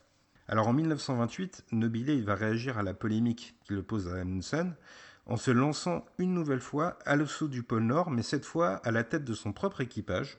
Alors 0.50 0.66
en 0.66 0.72
1928, 0.72 1.66
Nobile 1.70 2.08
il 2.08 2.24
va 2.24 2.34
réagir 2.34 2.76
à 2.76 2.82
la 2.82 2.92
polémique 2.92 3.54
qu'il 3.64 3.76
oppose 3.76 4.08
à 4.08 4.20
Amundsen 4.20 4.74
en 5.26 5.36
se 5.36 5.50
lançant 5.50 6.04
une 6.18 6.34
nouvelle 6.34 6.60
fois 6.60 6.98
à 7.04 7.16
l'assaut 7.16 7.48
du 7.48 7.62
pôle 7.62 7.84
Nord, 7.84 8.10
mais 8.10 8.22
cette 8.22 8.44
fois 8.44 8.76
à 8.84 8.90
la 8.90 9.04
tête 9.04 9.24
de 9.24 9.34
son 9.34 9.52
propre 9.52 9.80
équipage, 9.80 10.38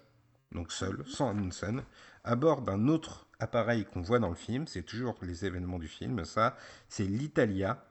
donc 0.51 0.71
seul, 0.71 1.03
sans 1.07 1.29
Amundsen, 1.29 1.83
à 2.23 2.35
bord 2.35 2.61
d'un 2.61 2.87
autre 2.87 3.27
appareil 3.39 3.85
qu'on 3.85 4.01
voit 4.01 4.19
dans 4.19 4.29
le 4.29 4.35
film, 4.35 4.67
c'est 4.67 4.83
toujours 4.83 5.15
les 5.21 5.45
événements 5.45 5.79
du 5.79 5.87
film, 5.87 6.25
ça, 6.25 6.55
c'est 6.89 7.05
l'Italia. 7.05 7.85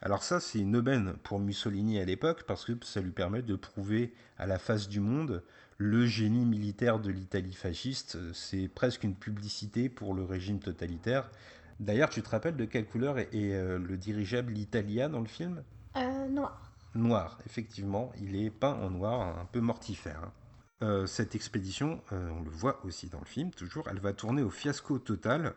Alors 0.00 0.22
ça, 0.22 0.38
c'est 0.38 0.60
une 0.60 0.76
aubaine 0.76 1.14
pour 1.24 1.40
Mussolini 1.40 1.98
à 1.98 2.04
l'époque, 2.04 2.44
parce 2.46 2.64
que 2.64 2.72
ça 2.82 3.00
lui 3.00 3.10
permet 3.10 3.42
de 3.42 3.56
prouver 3.56 4.14
à 4.36 4.46
la 4.46 4.58
face 4.58 4.88
du 4.88 5.00
monde 5.00 5.42
le 5.76 6.06
génie 6.06 6.44
militaire 6.44 7.00
de 7.00 7.10
l'Italie 7.10 7.54
fasciste. 7.54 8.18
C'est 8.32 8.68
presque 8.68 9.04
une 9.04 9.16
publicité 9.16 9.88
pour 9.88 10.14
le 10.14 10.24
régime 10.24 10.60
totalitaire. 10.60 11.30
D'ailleurs, 11.80 12.10
tu 12.10 12.22
te 12.22 12.28
rappelles 12.28 12.56
de 12.56 12.64
quelle 12.64 12.86
couleur 12.86 13.18
est, 13.18 13.30
euh, 13.34 13.78
le 13.78 13.96
dirigeable 13.96 14.52
l'Italia 14.52 15.08
dans 15.08 15.20
le 15.20 15.26
film? 15.26 15.62
Noir. 16.28 16.72
Noir, 16.94 17.38
effectivement. 17.46 18.12
Il 18.20 18.36
est 18.36 18.50
peint 18.50 18.74
en 18.74 18.90
noir, 18.90 19.38
un 19.38 19.44
peu 19.44 19.60
mortifère. 19.60 20.20
Hein. 20.24 20.32
Euh, 20.80 21.06
cette 21.06 21.34
expédition, 21.34 22.00
euh, 22.12 22.30
on 22.30 22.42
le 22.42 22.50
voit 22.50 22.84
aussi 22.84 23.08
dans 23.08 23.18
le 23.18 23.26
film, 23.26 23.50
toujours, 23.50 23.88
elle 23.90 23.98
va 23.98 24.12
tourner 24.12 24.42
au 24.42 24.50
fiasco 24.50 24.98
total. 24.98 25.54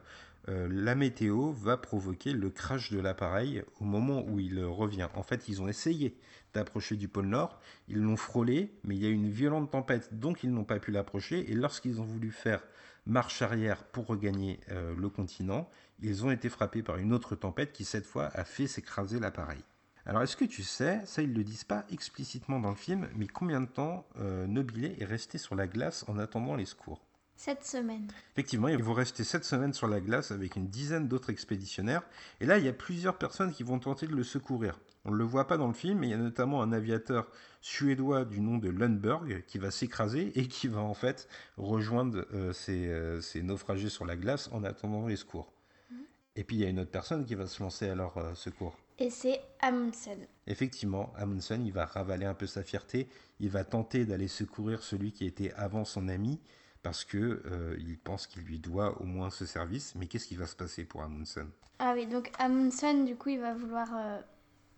la 0.47 0.95
météo 0.95 1.51
va 1.51 1.77
provoquer 1.77 2.33
le 2.33 2.49
crash 2.49 2.91
de 2.91 2.99
l'appareil 2.99 3.63
au 3.79 3.83
moment 3.83 4.23
où 4.27 4.39
il 4.39 4.63
revient. 4.65 5.07
En 5.13 5.21
fait, 5.21 5.47
ils 5.47 5.61
ont 5.61 5.67
essayé 5.67 6.17
d'approcher 6.55 6.95
du 6.95 7.07
pôle 7.07 7.27
Nord, 7.27 7.59
ils 7.87 7.99
l'ont 8.01 8.17
frôlé, 8.17 8.73
mais 8.83 8.95
il 8.95 9.03
y 9.03 9.05
a 9.05 9.09
une 9.09 9.29
violente 9.29 9.69
tempête, 9.69 10.17
donc 10.17 10.43
ils 10.43 10.51
n'ont 10.51 10.63
pas 10.63 10.79
pu 10.79 10.89
l'approcher. 10.89 11.51
Et 11.51 11.53
lorsqu'ils 11.53 12.01
ont 12.01 12.05
voulu 12.05 12.31
faire 12.31 12.63
marche 13.05 13.43
arrière 13.43 13.83
pour 13.83 14.07
regagner 14.07 14.59
le 14.69 15.09
continent, 15.09 15.69
ils 16.01 16.25
ont 16.25 16.31
été 16.31 16.49
frappés 16.49 16.81
par 16.81 16.97
une 16.97 17.13
autre 17.13 17.35
tempête 17.35 17.71
qui, 17.71 17.85
cette 17.85 18.07
fois, 18.07 18.31
a 18.33 18.43
fait 18.43 18.65
s'écraser 18.65 19.19
l'appareil. 19.19 19.61
Alors, 20.05 20.23
est-ce 20.23 20.35
que 20.35 20.45
tu 20.45 20.63
sais, 20.63 21.01
ça 21.05 21.21
ils 21.21 21.31
ne 21.31 21.37
le 21.37 21.43
disent 21.43 21.63
pas 21.63 21.85
explicitement 21.91 22.59
dans 22.59 22.69
le 22.69 22.75
film, 22.75 23.07
mais 23.15 23.27
combien 23.27 23.61
de 23.61 23.67
temps 23.67 24.05
euh, 24.19 24.47
Nobile 24.47 24.95
est 24.99 25.05
resté 25.05 25.37
sur 25.37 25.55
la 25.55 25.67
glace 25.67 26.05
en 26.07 26.17
attendant 26.17 26.55
les 26.55 26.65
secours? 26.65 27.01
Sept 27.35 27.63
semaines. 27.63 28.07
Effectivement, 28.33 28.67
ils 28.67 28.83
vont 28.83 28.93
rester 28.93 29.23
sept 29.23 29.43
semaines 29.43 29.73
sur 29.73 29.87
la 29.87 29.99
glace 29.99 30.29
avec 30.31 30.55
une 30.55 30.67
dizaine 30.67 31.07
d'autres 31.07 31.31
expéditionnaires. 31.31 32.03
Et 32.39 32.45
là, 32.45 32.59
il 32.59 32.65
y 32.65 32.67
a 32.67 32.73
plusieurs 32.73 33.17
personnes 33.17 33.51
qui 33.51 33.63
vont 33.63 33.79
tenter 33.79 34.05
de 34.05 34.15
le 34.15 34.23
secourir. 34.23 34.79
On 35.05 35.11
ne 35.11 35.15
le 35.15 35.23
voit 35.23 35.47
pas 35.47 35.57
dans 35.57 35.67
le 35.67 35.73
film, 35.73 35.99
mais 35.99 36.07
il 36.07 36.11
y 36.11 36.13
a 36.13 36.17
notamment 36.17 36.61
un 36.61 36.71
aviateur 36.71 37.31
suédois 37.59 38.25
du 38.25 38.41
nom 38.41 38.57
de 38.57 38.69
Lundberg 38.69 39.43
qui 39.47 39.57
va 39.57 39.71
s'écraser 39.71 40.31
et 40.39 40.47
qui 40.47 40.67
va 40.67 40.81
en 40.81 40.93
fait 40.93 41.27
rejoindre 41.57 42.27
euh, 42.33 42.53
euh, 42.69 43.21
ces, 43.21 43.41
naufragés 43.41 43.89
sur 43.89 44.05
la 44.05 44.15
glace 44.15 44.49
en 44.51 44.63
attendant 44.63 45.07
les 45.07 45.15
secours. 45.15 45.51
Mhm. 45.89 45.97
Et 46.35 46.43
puis 46.43 46.57
il 46.57 46.61
y 46.61 46.65
a 46.65 46.69
une 46.69 46.79
autre 46.79 46.91
personne 46.91 47.25
qui 47.25 47.33
va 47.33 47.47
se 47.47 47.63
lancer 47.63 47.89
à 47.89 47.95
leur 47.95 48.37
secours 48.37 48.77
et 49.01 49.09
c'est 49.09 49.41
Amundsen. 49.61 50.19
Effectivement, 50.45 51.11
Amundsen, 51.17 51.65
il 51.65 51.73
va 51.73 51.85
ravaler 51.85 52.25
un 52.25 52.35
peu 52.35 52.45
sa 52.45 52.61
fierté, 52.61 53.07
il 53.39 53.49
va 53.49 53.63
tenter 53.63 54.05
d'aller 54.05 54.27
secourir 54.27 54.83
celui 54.83 55.11
qui 55.11 55.25
était 55.25 55.51
avant 55.53 55.85
son 55.85 56.07
ami, 56.07 56.39
parce 56.83 57.03
que 57.03 57.41
euh, 57.45 57.75
il 57.79 57.97
pense 57.97 58.27
qu'il 58.27 58.43
lui 58.43 58.59
doit 58.59 59.01
au 59.01 59.05
moins 59.05 59.31
ce 59.31 59.45
service. 59.45 59.95
Mais 59.95 60.05
qu'est-ce 60.05 60.27
qui 60.27 60.35
va 60.35 60.45
se 60.45 60.55
passer 60.55 60.83
pour 60.83 61.01
Amundsen? 61.01 61.47
Ah 61.79 61.93
oui, 61.95 62.05
donc 62.05 62.31
Amundsen, 62.37 63.05
du 63.05 63.15
coup, 63.15 63.29
il 63.29 63.39
va 63.39 63.55
vouloir 63.55 63.89
euh, 63.95 64.19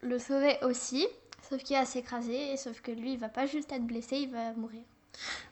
le 0.01 0.20
sauver 0.20 0.56
aussi, 0.62 1.06
sauf 1.50 1.62
qu'il 1.62 1.75
va 1.75 1.86
s'écraser, 1.86 2.53
et 2.53 2.58
sauf 2.58 2.80
que 2.82 2.92
lui, 2.92 3.13
il 3.13 3.20
va 3.20 3.30
pas 3.30 3.46
juste 3.46 3.74
être 3.74 3.86
blessé, 3.86 4.18
il 4.18 4.32
va 4.32 4.53
mourir. 4.53 4.84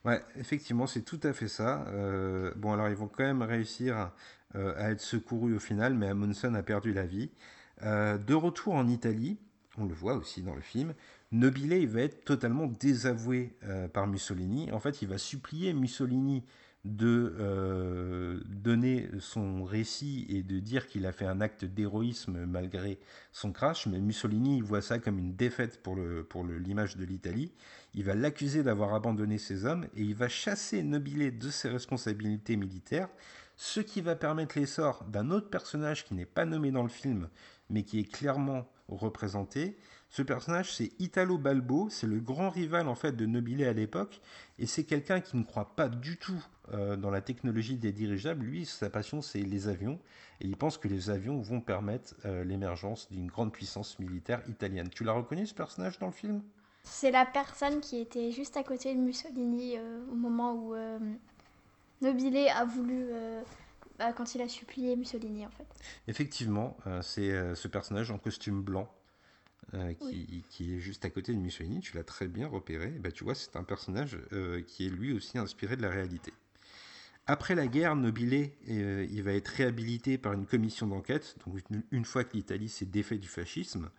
Ouais, 0.05 0.23
effectivement, 0.37 0.87
c'est 0.87 1.01
tout 1.01 1.19
à 1.23 1.33
fait 1.33 1.49
ça. 1.49 1.85
Euh, 1.89 2.53
bon, 2.55 2.71
alors 2.71 2.87
ils 2.87 2.95
vont 2.95 3.09
quand 3.09 3.23
même 3.23 3.41
réussir 3.41 4.11
à 4.53 4.91
être 4.91 4.99
secourus 4.99 5.55
au 5.55 5.59
final, 5.59 5.93
mais 5.93 6.07
Amundsen 6.07 6.57
a 6.57 6.63
perdu 6.63 6.93
la 6.93 7.05
vie. 7.05 7.29
Euh, 7.83 8.17
de 8.17 8.33
retour 8.33 8.73
en 8.73 8.87
Italie, 8.87 9.37
on 9.77 9.85
le 9.85 9.93
voit 9.93 10.15
aussi 10.15 10.41
dans 10.41 10.55
le 10.55 10.61
film, 10.61 10.93
Nobile 11.31 11.73
il 11.73 11.87
va 11.87 12.01
être 12.01 12.25
totalement 12.25 12.67
désavoué 12.67 13.55
euh, 13.63 13.87
par 13.87 14.07
Mussolini. 14.07 14.71
En 14.71 14.79
fait, 14.79 15.01
il 15.01 15.07
va 15.07 15.17
supplier 15.17 15.73
Mussolini 15.73 16.43
de 16.83 17.35
euh, 17.39 18.39
donner 18.47 19.07
son 19.19 19.63
récit 19.63 20.25
et 20.29 20.41
de 20.41 20.59
dire 20.59 20.87
qu'il 20.87 21.05
a 21.05 21.11
fait 21.11 21.27
un 21.27 21.39
acte 21.39 21.63
d'héroïsme 21.63 22.45
malgré 22.45 22.99
son 23.31 23.51
crash, 23.51 23.85
mais 23.85 23.99
Mussolini 23.99 24.61
voit 24.61 24.81
ça 24.81 24.97
comme 24.97 25.19
une 25.19 25.35
défaite 25.35 25.81
pour 25.83 25.97
pour 26.27 26.43
l'image 26.43 26.97
de 26.97 27.05
l'Italie. 27.05 27.51
Il 27.93 28.03
va 28.03 28.15
l'accuser 28.15 28.63
d'avoir 28.63 28.95
abandonné 28.95 29.37
ses 29.37 29.65
hommes 29.65 29.85
et 29.95 30.01
il 30.01 30.15
va 30.15 30.27
chasser 30.27 30.81
Nobile 30.81 31.37
de 31.37 31.49
ses 31.49 31.69
responsabilités 31.69 32.57
militaires, 32.57 33.09
ce 33.57 33.79
qui 33.79 34.01
va 34.01 34.15
permettre 34.15 34.57
l'essor 34.57 35.03
d'un 35.03 35.29
autre 35.29 35.51
personnage 35.51 36.03
qui 36.03 36.15
n'est 36.15 36.25
pas 36.25 36.45
nommé 36.45 36.71
dans 36.71 36.81
le 36.81 36.89
film, 36.89 37.29
mais 37.71 37.83
qui 37.83 37.99
est 37.99 38.11
clairement 38.11 38.67
représenté. 38.89 39.77
Ce 40.09 40.21
personnage, 40.21 40.75
c'est 40.75 40.91
Italo 40.99 41.37
Balbo, 41.37 41.89
c'est 41.89 42.05
le 42.05 42.19
grand 42.19 42.49
rival 42.49 42.89
en 42.89 42.95
fait 42.95 43.13
de 43.13 43.25
Nobile 43.25 43.63
à 43.63 43.71
l'époque, 43.71 44.19
et 44.59 44.65
c'est 44.65 44.83
quelqu'un 44.83 45.21
qui 45.21 45.37
ne 45.37 45.43
croit 45.43 45.73
pas 45.73 45.87
du 45.87 46.17
tout 46.17 46.45
euh, 46.73 46.97
dans 46.97 47.09
la 47.09 47.21
technologie 47.21 47.77
des 47.77 47.93
dirigeables. 47.93 48.45
Lui, 48.45 48.65
sa 48.65 48.89
passion, 48.89 49.21
c'est 49.21 49.39
les 49.39 49.69
avions, 49.69 49.99
et 50.41 50.47
il 50.47 50.57
pense 50.57 50.77
que 50.77 50.89
les 50.89 51.09
avions 51.09 51.39
vont 51.39 51.61
permettre 51.61 52.15
euh, 52.25 52.43
l'émergence 52.43 53.09
d'une 53.09 53.27
grande 53.27 53.53
puissance 53.53 53.99
militaire 53.99 54.41
italienne. 54.49 54.89
Tu 54.89 55.05
l'as 55.05 55.13
reconnu 55.13 55.47
ce 55.47 55.53
personnage 55.53 55.97
dans 55.97 56.07
le 56.07 56.11
film? 56.11 56.41
C'est 56.83 57.11
la 57.11 57.25
personne 57.25 57.79
qui 57.79 57.99
était 57.99 58.31
juste 58.31 58.57
à 58.57 58.63
côté 58.63 58.93
de 58.93 58.99
Mussolini 58.99 59.77
euh, 59.77 59.99
au 60.11 60.15
moment 60.15 60.55
où 60.55 60.75
Nobile 62.01 62.49
a 62.53 62.65
voulu, 62.65 63.05
bah, 64.01 64.13
quand 64.13 64.33
il 64.33 64.41
a 64.41 64.47
supplié 64.47 64.95
Mussolini 64.95 65.45
en 65.45 65.51
fait. 65.51 65.67
Effectivement, 66.07 66.75
euh, 66.87 67.01
c'est 67.03 67.31
euh, 67.31 67.53
ce 67.53 67.67
personnage 67.67 68.09
en 68.09 68.17
costume 68.17 68.63
blanc 68.63 68.89
euh, 69.73 69.93
qui, 69.93 70.43
qui 70.49 70.75
est 70.75 70.79
juste 70.79 71.05
à 71.05 71.09
côté 71.09 71.33
de 71.33 71.37
Mussolini. 71.37 71.79
Tu 71.79 71.95
l'as 71.95 72.03
très 72.03 72.27
bien 72.27 72.47
repéré. 72.47 72.87
Et 72.87 72.99
ben, 72.99 73.09
tu 73.09 73.23
vois, 73.23 73.35
c'est 73.35 73.55
un 73.55 73.63
personnage 73.63 74.17
euh, 74.33 74.61
qui 74.63 74.85
est 74.85 74.89
lui 74.89 75.13
aussi 75.13 75.37
inspiré 75.37 75.77
de 75.77 75.81
la 75.81 75.89
réalité. 75.89 76.33
Après 77.25 77.55
la 77.55 77.67
guerre, 77.67 77.95
Nobile 77.95 78.49
euh, 78.69 79.07
il 79.09 79.23
va 79.23 79.31
être 79.31 79.47
réhabilité 79.47 80.17
par 80.17 80.33
une 80.33 80.45
commission 80.45 80.87
d'enquête, 80.87 81.37
donc 81.45 81.61
une, 81.69 81.83
une 81.91 82.03
fois 82.03 82.25
que 82.25 82.33
l'Italie 82.33 82.67
s'est 82.67 82.85
défait 82.85 83.17
du 83.17 83.27
fascisme. 83.27 83.89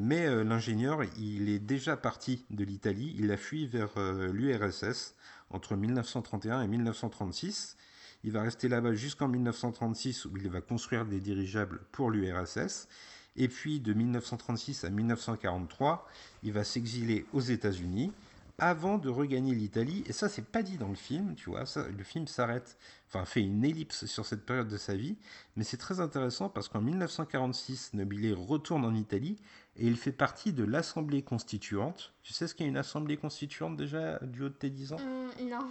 Mais 0.00 0.26
l'ingénieur, 0.42 1.04
il 1.18 1.48
est 1.48 1.60
déjà 1.60 1.96
parti 1.96 2.44
de 2.50 2.64
l'Italie, 2.64 3.14
il 3.16 3.30
a 3.30 3.36
fui 3.36 3.68
vers 3.68 3.96
l'URSS 3.96 5.14
entre 5.50 5.76
1931 5.76 6.62
et 6.62 6.66
1936. 6.66 7.76
Il 8.24 8.32
va 8.32 8.42
rester 8.42 8.68
là-bas 8.68 8.94
jusqu'en 8.94 9.28
1936 9.28 10.26
où 10.26 10.36
il 10.36 10.48
va 10.48 10.60
construire 10.60 11.04
des 11.04 11.20
dirigeables 11.20 11.80
pour 11.90 12.10
l'URSS. 12.10 12.88
Et 13.36 13.48
puis 13.48 13.80
de 13.80 13.92
1936 13.94 14.84
à 14.84 14.90
1943, 14.90 16.06
il 16.42 16.52
va 16.52 16.64
s'exiler 16.64 17.26
aux 17.32 17.40
États-Unis 17.40 18.12
avant 18.58 18.98
de 18.98 19.08
regagner 19.08 19.54
l'Italie. 19.54 20.04
Et 20.06 20.12
ça, 20.12 20.28
c'est 20.28 20.46
pas 20.46 20.62
dit 20.62 20.76
dans 20.76 20.88
le 20.88 20.94
film, 20.94 21.34
tu 21.34 21.50
vois. 21.50 21.66
Ça, 21.66 21.86
le 21.88 22.04
film 22.04 22.26
s'arrête, 22.26 22.76
enfin 23.08 23.24
fait 23.24 23.40
une 23.40 23.64
ellipse 23.64 24.06
sur 24.06 24.26
cette 24.26 24.44
période 24.44 24.68
de 24.68 24.76
sa 24.76 24.94
vie. 24.94 25.16
Mais 25.56 25.64
c'est 25.64 25.78
très 25.78 26.00
intéressant 26.00 26.48
parce 26.48 26.68
qu'en 26.68 26.80
1946, 26.80 27.94
Nobile 27.94 28.34
retourne 28.34 28.84
en 28.84 28.94
Italie 28.94 29.36
et 29.76 29.86
il 29.86 29.96
fait 29.96 30.12
partie 30.12 30.52
de 30.52 30.64
l'Assemblée 30.64 31.22
constituante. 31.22 32.12
Tu 32.22 32.32
sais 32.32 32.46
ce 32.46 32.54
qu'est 32.54 32.66
une 32.66 32.76
Assemblée 32.76 33.16
constituante 33.16 33.76
déjà 33.76 34.18
du 34.20 34.42
haut 34.42 34.48
de 34.48 34.54
tes 34.54 34.70
10 34.70 34.92
ans? 34.92 35.00
Hum, 35.00 35.48
non. 35.48 35.70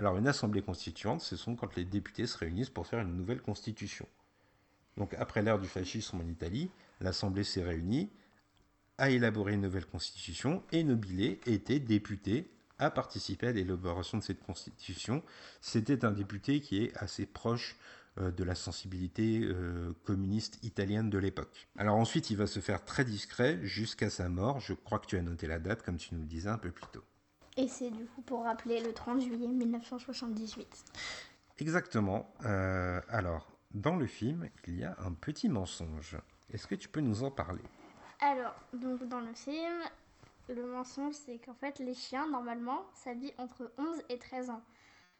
Alors, 0.00 0.16
une 0.16 0.28
assemblée 0.28 0.62
constituante, 0.62 1.20
ce 1.20 1.36
sont 1.36 1.56
quand 1.56 1.76
les 1.76 1.84
députés 1.84 2.26
se 2.26 2.38
réunissent 2.38 2.70
pour 2.70 2.86
faire 2.86 3.00
une 3.00 3.18
nouvelle 3.18 3.42
constitution. 3.42 4.08
Donc, 4.96 5.12
après 5.12 5.42
l'ère 5.42 5.58
du 5.58 5.68
fascisme 5.68 6.22
en 6.22 6.26
Italie, 6.26 6.70
l'assemblée 7.02 7.44
s'est 7.44 7.62
réunie, 7.62 8.08
a 8.96 9.10
élaboré 9.10 9.52
une 9.52 9.60
nouvelle 9.60 9.84
constitution, 9.84 10.62
et 10.72 10.84
Nobile 10.84 11.36
était 11.44 11.80
député, 11.80 12.50
a 12.78 12.90
participé 12.90 13.48
à 13.48 13.52
l'élaboration 13.52 14.16
de 14.16 14.22
cette 14.22 14.42
constitution. 14.42 15.22
C'était 15.60 16.02
un 16.06 16.12
député 16.12 16.62
qui 16.62 16.82
est 16.82 16.96
assez 16.96 17.26
proche 17.26 17.76
euh, 18.16 18.30
de 18.30 18.42
la 18.42 18.54
sensibilité 18.54 19.40
euh, 19.42 19.92
communiste 20.04 20.64
italienne 20.64 21.10
de 21.10 21.18
l'époque. 21.18 21.68
Alors 21.76 21.96
ensuite, 21.96 22.30
il 22.30 22.38
va 22.38 22.46
se 22.46 22.60
faire 22.60 22.86
très 22.86 23.04
discret 23.04 23.58
jusqu'à 23.64 24.08
sa 24.08 24.30
mort. 24.30 24.60
Je 24.60 24.72
crois 24.72 24.98
que 24.98 25.08
tu 25.08 25.18
as 25.18 25.22
noté 25.22 25.46
la 25.46 25.58
date, 25.58 25.82
comme 25.82 25.98
tu 25.98 26.14
nous 26.14 26.22
le 26.22 26.26
disais 26.26 26.48
un 26.48 26.56
peu 26.56 26.70
plus 26.70 26.86
tôt. 26.90 27.04
Et 27.56 27.68
c'est 27.68 27.90
du 27.90 28.06
coup 28.06 28.22
pour 28.22 28.44
rappeler 28.44 28.80
le 28.80 28.92
30 28.92 29.20
juillet 29.20 29.48
1978. 29.48 30.84
Exactement. 31.58 32.32
Euh, 32.44 33.00
alors, 33.08 33.50
dans 33.72 33.96
le 33.96 34.06
film, 34.06 34.48
il 34.66 34.78
y 34.78 34.84
a 34.84 34.96
un 35.04 35.12
petit 35.12 35.48
mensonge. 35.48 36.16
Est-ce 36.52 36.66
que 36.66 36.74
tu 36.74 36.88
peux 36.88 37.00
nous 37.00 37.22
en 37.22 37.30
parler? 37.30 37.62
Alors, 38.20 38.54
donc 38.72 39.06
dans 39.08 39.20
le 39.20 39.32
film, 39.34 39.82
le 40.48 40.66
mensonge 40.66 41.14
c'est 41.14 41.38
qu'en 41.38 41.54
fait 41.54 41.78
les 41.78 41.94
chiens 41.94 42.28
normalement 42.28 42.84
ça 42.92 43.14
vit 43.14 43.32
entre 43.38 43.72
11 43.78 44.02
et 44.08 44.18
13 44.18 44.50
ans. 44.50 44.62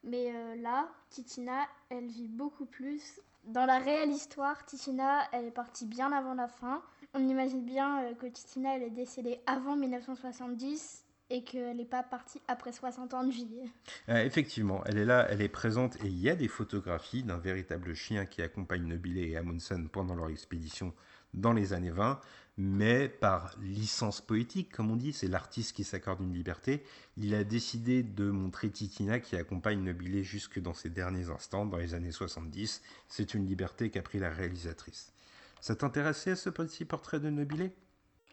Mais 0.03 0.33
euh, 0.35 0.57
là, 0.57 0.89
Titina, 1.11 1.67
elle 1.91 2.07
vit 2.07 2.29
beaucoup 2.29 2.65
plus. 2.65 3.21
Dans 3.45 3.67
la 3.67 3.79
réelle 3.79 4.11
histoire, 4.11 4.65
Titina, 4.65 5.29
elle 5.33 5.47
est 5.47 5.51
partie 5.51 5.87
bien 5.87 6.11
avant 6.13 6.35
la 6.35 6.49
fin. 6.49 6.83
On 7.15 7.27
imagine 7.29 7.65
bien 7.65 8.05
euh, 8.05 8.15
que 8.15 8.27
Titina, 8.27 8.77
elle 8.77 8.83
est 8.85 8.91
décédée 8.91 9.41
avant 9.47 9.77
1970 9.77 11.05
et 11.31 11.43
qu'elle 11.45 11.77
n'est 11.77 11.85
pas 11.85 12.03
partie 12.03 12.41
après 12.49 12.73
60 12.73 13.15
ans 13.15 13.25
de 13.25 13.33
vie. 13.33 13.49
Euh, 14.09 14.25
Effectivement, 14.25 14.83
elle 14.85 14.99
est 14.99 15.05
là, 15.05 15.27
elle 15.31 15.41
est 15.41 15.49
présente 15.49 15.97
et 16.05 16.07
il 16.07 16.19
y 16.19 16.29
a 16.29 16.35
des 16.35 16.49
photographies 16.49 17.23
d'un 17.23 17.39
véritable 17.39 17.95
chien 17.95 18.27
qui 18.27 18.43
accompagne 18.43 18.85
Nobile 18.85 19.19
et 19.19 19.37
Amundsen 19.37 19.89
pendant 19.89 20.15
leur 20.15 20.29
expédition 20.29 20.93
dans 21.33 21.53
les 21.53 21.73
années 21.73 21.91
20, 21.93 22.21
mais 22.59 23.09
par 23.09 23.55
licence 23.63 24.21
poétique, 24.21 24.73
comme 24.73 24.91
on 24.91 24.97
dit, 24.97 25.13
c'est 25.13 25.29
l'artiste 25.29 25.75
qui 25.77 25.85
s'accorde 25.85 26.21
une 26.21 26.35
liberté. 26.35 26.83
Il 27.17 27.35
a 27.35 27.45
décidé 27.45 28.03
de 28.03 28.29
montrer 28.31 28.69
Titina 28.69 29.21
qui 29.21 29.37
accompagne 29.37 29.83
Nobile 29.83 30.23
jusque 30.23 30.61
dans 30.61 30.75
ses 30.75 30.91
derniers 30.91 31.31
instants, 31.31 31.65
dans 31.65 31.79
les 31.79 31.95
années 31.95 32.11
70. 32.11 32.83
C'est 33.09 33.35
une 33.35 33.47
liberté 33.47 33.91
qu'a 33.91 34.03
pris 34.03 34.19
la 34.19 34.31
réalisatrice. 34.31 35.13
Ça 35.61 35.77
t'intéressait 35.77 36.37
ce 36.37 36.51
petit 36.51 36.85
portrait 36.85 37.21
de 37.21 37.31
Nobile 37.31 37.71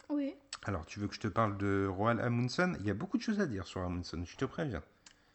Oui. 0.09 0.33
Alors, 0.65 0.85
tu 0.85 0.99
veux 0.99 1.07
que 1.07 1.15
je 1.15 1.19
te 1.19 1.27
parle 1.27 1.57
de 1.57 1.87
Roald 1.89 2.19
Amundsen? 2.19 2.77
Il 2.81 2.85
y 2.85 2.89
a 2.91 2.93
beaucoup 2.93 3.17
de 3.17 3.23
choses 3.23 3.39
à 3.39 3.45
dire 3.45 3.65
sur 3.67 3.81
Amundsen, 3.81 4.25
je 4.25 4.35
te 4.35 4.45
préviens. 4.45 4.83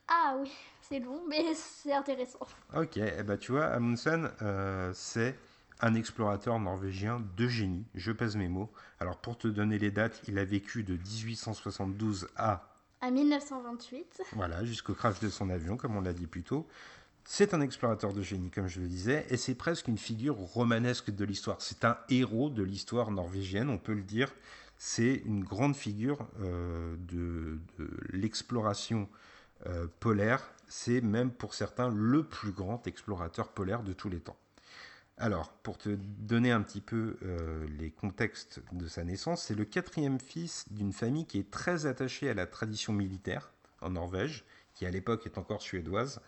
Ah 0.09 0.37
oui, 0.39 0.51
c'est 0.83 0.99
long, 0.99 1.23
mais 1.29 1.55
c'est 1.55 1.93
intéressant. 1.93 2.47
Ok, 2.77 2.97
eh 2.99 3.23
ben, 3.23 3.39
tu 3.39 3.53
vois, 3.53 3.67
Amundsen, 3.67 4.31
euh, 4.43 4.93
c'est 4.95 5.39
un 5.81 5.95
explorateur 5.95 6.59
norvégien 6.61 7.23
de 7.37 7.49
génie. 7.49 7.87
Je 7.95 8.13
pèse 8.13 8.37
mes 8.37 8.49
mots. 8.49 8.71
Alors, 9.01 9.17
pour 9.17 9.39
te 9.39 9.49
donner 9.49 9.79
les 9.79 9.91
dates, 9.91 10.21
il 10.29 10.39
a 10.39 10.45
vécu 10.45 10.85
de 10.85 10.95
1872 10.97 12.29
à, 12.37 12.69
À 13.01 13.11
1928. 13.11 14.23
voilà, 14.35 14.65
jusqu'au 14.65 14.95
crash 14.95 15.19
de 15.21 15.29
son 15.29 15.49
avion, 15.51 15.77
comme 15.77 15.97
on 15.97 16.03
l'a 16.03 16.13
dit 16.13 16.27
plus 16.27 16.43
tôt. 16.43 16.69
C'est 17.25 17.55
un 17.55 17.61
explorateur 17.61 18.13
de 18.13 18.21
génie, 18.21 18.51
comme 18.51 18.67
je 18.67 18.81
le 18.81 18.89
disais, 18.89 19.25
et 19.31 19.37
c'est 19.37 19.55
presque 19.55 19.87
une 19.89 19.97
figure 19.99 20.35
romanesque 20.37 21.11
de 21.11 21.25
l'histoire. 21.25 21.57
C'est 21.63 21.85
un 21.85 21.97
héros 22.11 22.51
de 22.51 22.65
l'histoire 22.65 23.13
norvégienne, 23.13 23.71
on 23.71 23.79
peut 23.79 23.95
le 23.95 24.03
dire. 24.03 24.33
C'est 24.85 25.23
une 25.27 25.45
grande 25.45 25.77
figure 25.77 26.27
euh, 26.41 26.97
de, 26.99 27.61
l'exploration 28.11 29.09
euh, 29.67 29.87
polaire. 30.01 30.43
C'est 30.67 31.01
même 31.01 31.31
pour 31.31 31.55
certains 31.55 31.89
le 31.89 32.25
plus 32.25 32.51
grand 32.51 32.85
explorateur 32.89 33.53
polaire 33.53 33.85
de 33.85 33.93
tous 33.93 34.09
les 34.09 34.19
temps. 34.19 34.37
Alors, 35.19 35.53
pour 35.53 35.79
te 35.79 35.91
donner 35.91 36.51
un 36.51 36.63
petit 36.63 36.81
peu 36.81 37.17
euh, 37.23 37.65
les 37.79 37.93
contextes 37.93 38.61
de 38.73 38.89
sa 38.89 39.05
naissance, 39.05 39.45
c'est 39.45 39.55
le 39.55 39.65
quatrième 39.65 40.19
fils 40.19 40.65
d'une 40.73 40.93
famille 40.93 41.27
qui 41.27 41.39
est 41.39 41.53
très 41.53 41.87
attachée 41.87 42.29
à 42.29 42.35
la 42.35 42.49
tradition 42.49 42.93
militaire 42.93 43.53
en 43.83 43.91
Norvège, 43.91 44.45
qui 44.75 44.85
à 44.85 44.91
l'époque 44.91 45.27
est 45.27 45.39
encore 45.39 45.63
suédoise. 45.63 46.21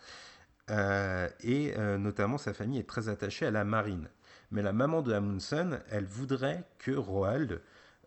Et 0.69 1.73
notamment, 1.77 2.37
sa 2.37 2.53
famille 2.53 2.79
est 2.79 2.87
très 2.87 3.09
attachée 3.09 3.45
à 3.45 3.51
la 3.51 3.65
marine. 3.65 4.07
Mais 4.49 4.61
la 4.61 4.71
maman 4.71 5.01
de 5.01 5.11
Amundsen, 5.11 5.81
elle 5.89 6.05
voudrait 6.05 6.63
que 6.79 6.91
Roald 6.91 7.61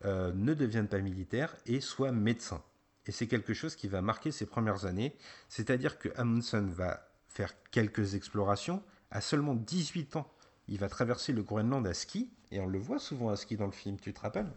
euh, 0.05 0.33
ne 0.35 0.55
devienne 0.55 0.89
pas 0.89 0.99
militaire 0.99 1.57
et 1.67 1.81
soit 1.81 2.13
médecin. 2.13 2.63
Et 3.07 3.13
c'est 3.13 3.27
quelque 3.27 3.55
chose 3.55 3.75
qui 3.75 3.89
va 3.89 4.03
marquer 4.03 4.31
ses 4.31 4.47
premières 4.47 4.85
années. 4.85 5.17
C'est-à-dire 5.49 5.99
que 5.99 6.11
Amundsen 6.17 6.69
va 6.69 7.09
faire 7.27 7.55
quelques 7.71 8.15
explorations. 8.15 8.83
À 9.11 9.21
seulement 9.21 9.55
18 9.55 10.17
ans, 10.17 10.31
il 10.69 10.79
va 10.79 10.89
traverser 10.89 11.33
le 11.33 11.43
Groenland 11.43 11.87
à 11.87 11.95
ski. 11.95 12.31
Et 12.51 12.61
on 12.61 12.67
le 12.67 12.79
voit 12.79 12.99
souvent 12.99 13.31
à 13.31 13.37
ski 13.37 13.57
dans 13.57 13.67
le 13.67 13.73
film, 13.73 13.99
tu 13.99 14.13
te 14.13 14.21
rappelles? 14.21 14.51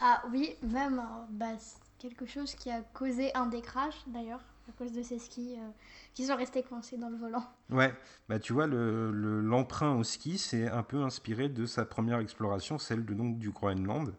Ah 0.00 0.22
oui, 0.30 0.54
même 0.62 0.98
euh, 0.98 1.24
bah, 1.30 1.56
quelque 1.98 2.26
chose 2.26 2.54
qui 2.54 2.70
a 2.70 2.82
causé 2.82 3.34
un 3.34 3.48
crashs 3.60 4.04
d'ailleurs. 4.06 4.42
à 4.68 4.72
cause 4.72 4.92
de 4.92 5.02
ses 5.02 5.18
skis 5.18 5.56
euh, 5.58 5.68
qui 6.14 6.26
sont 6.26 6.36
restés 6.36 6.62
coincés 6.62 6.96
dans 6.98 7.08
le 7.08 7.16
volant. 7.16 7.44
Ouais, 7.70 7.94
bah 8.28 8.38
tu 8.38 8.52
vois, 8.52 8.66
l'emprunt 8.66 9.12
le, 9.12 9.40
l'emprunt 9.40 9.94
au 9.94 10.04
ski, 10.04 10.38
c'est 10.38 10.68
un 10.68 10.82
peu 10.82 11.02
inspiré 11.02 11.48
de 11.48 11.66
sa 11.66 11.84
première 11.84 12.18
exploration, 12.18 12.78
celle 12.78 13.04
de, 13.04 13.14
donc, 13.14 13.38
du 13.38 13.50
Groenland. 13.50 14.14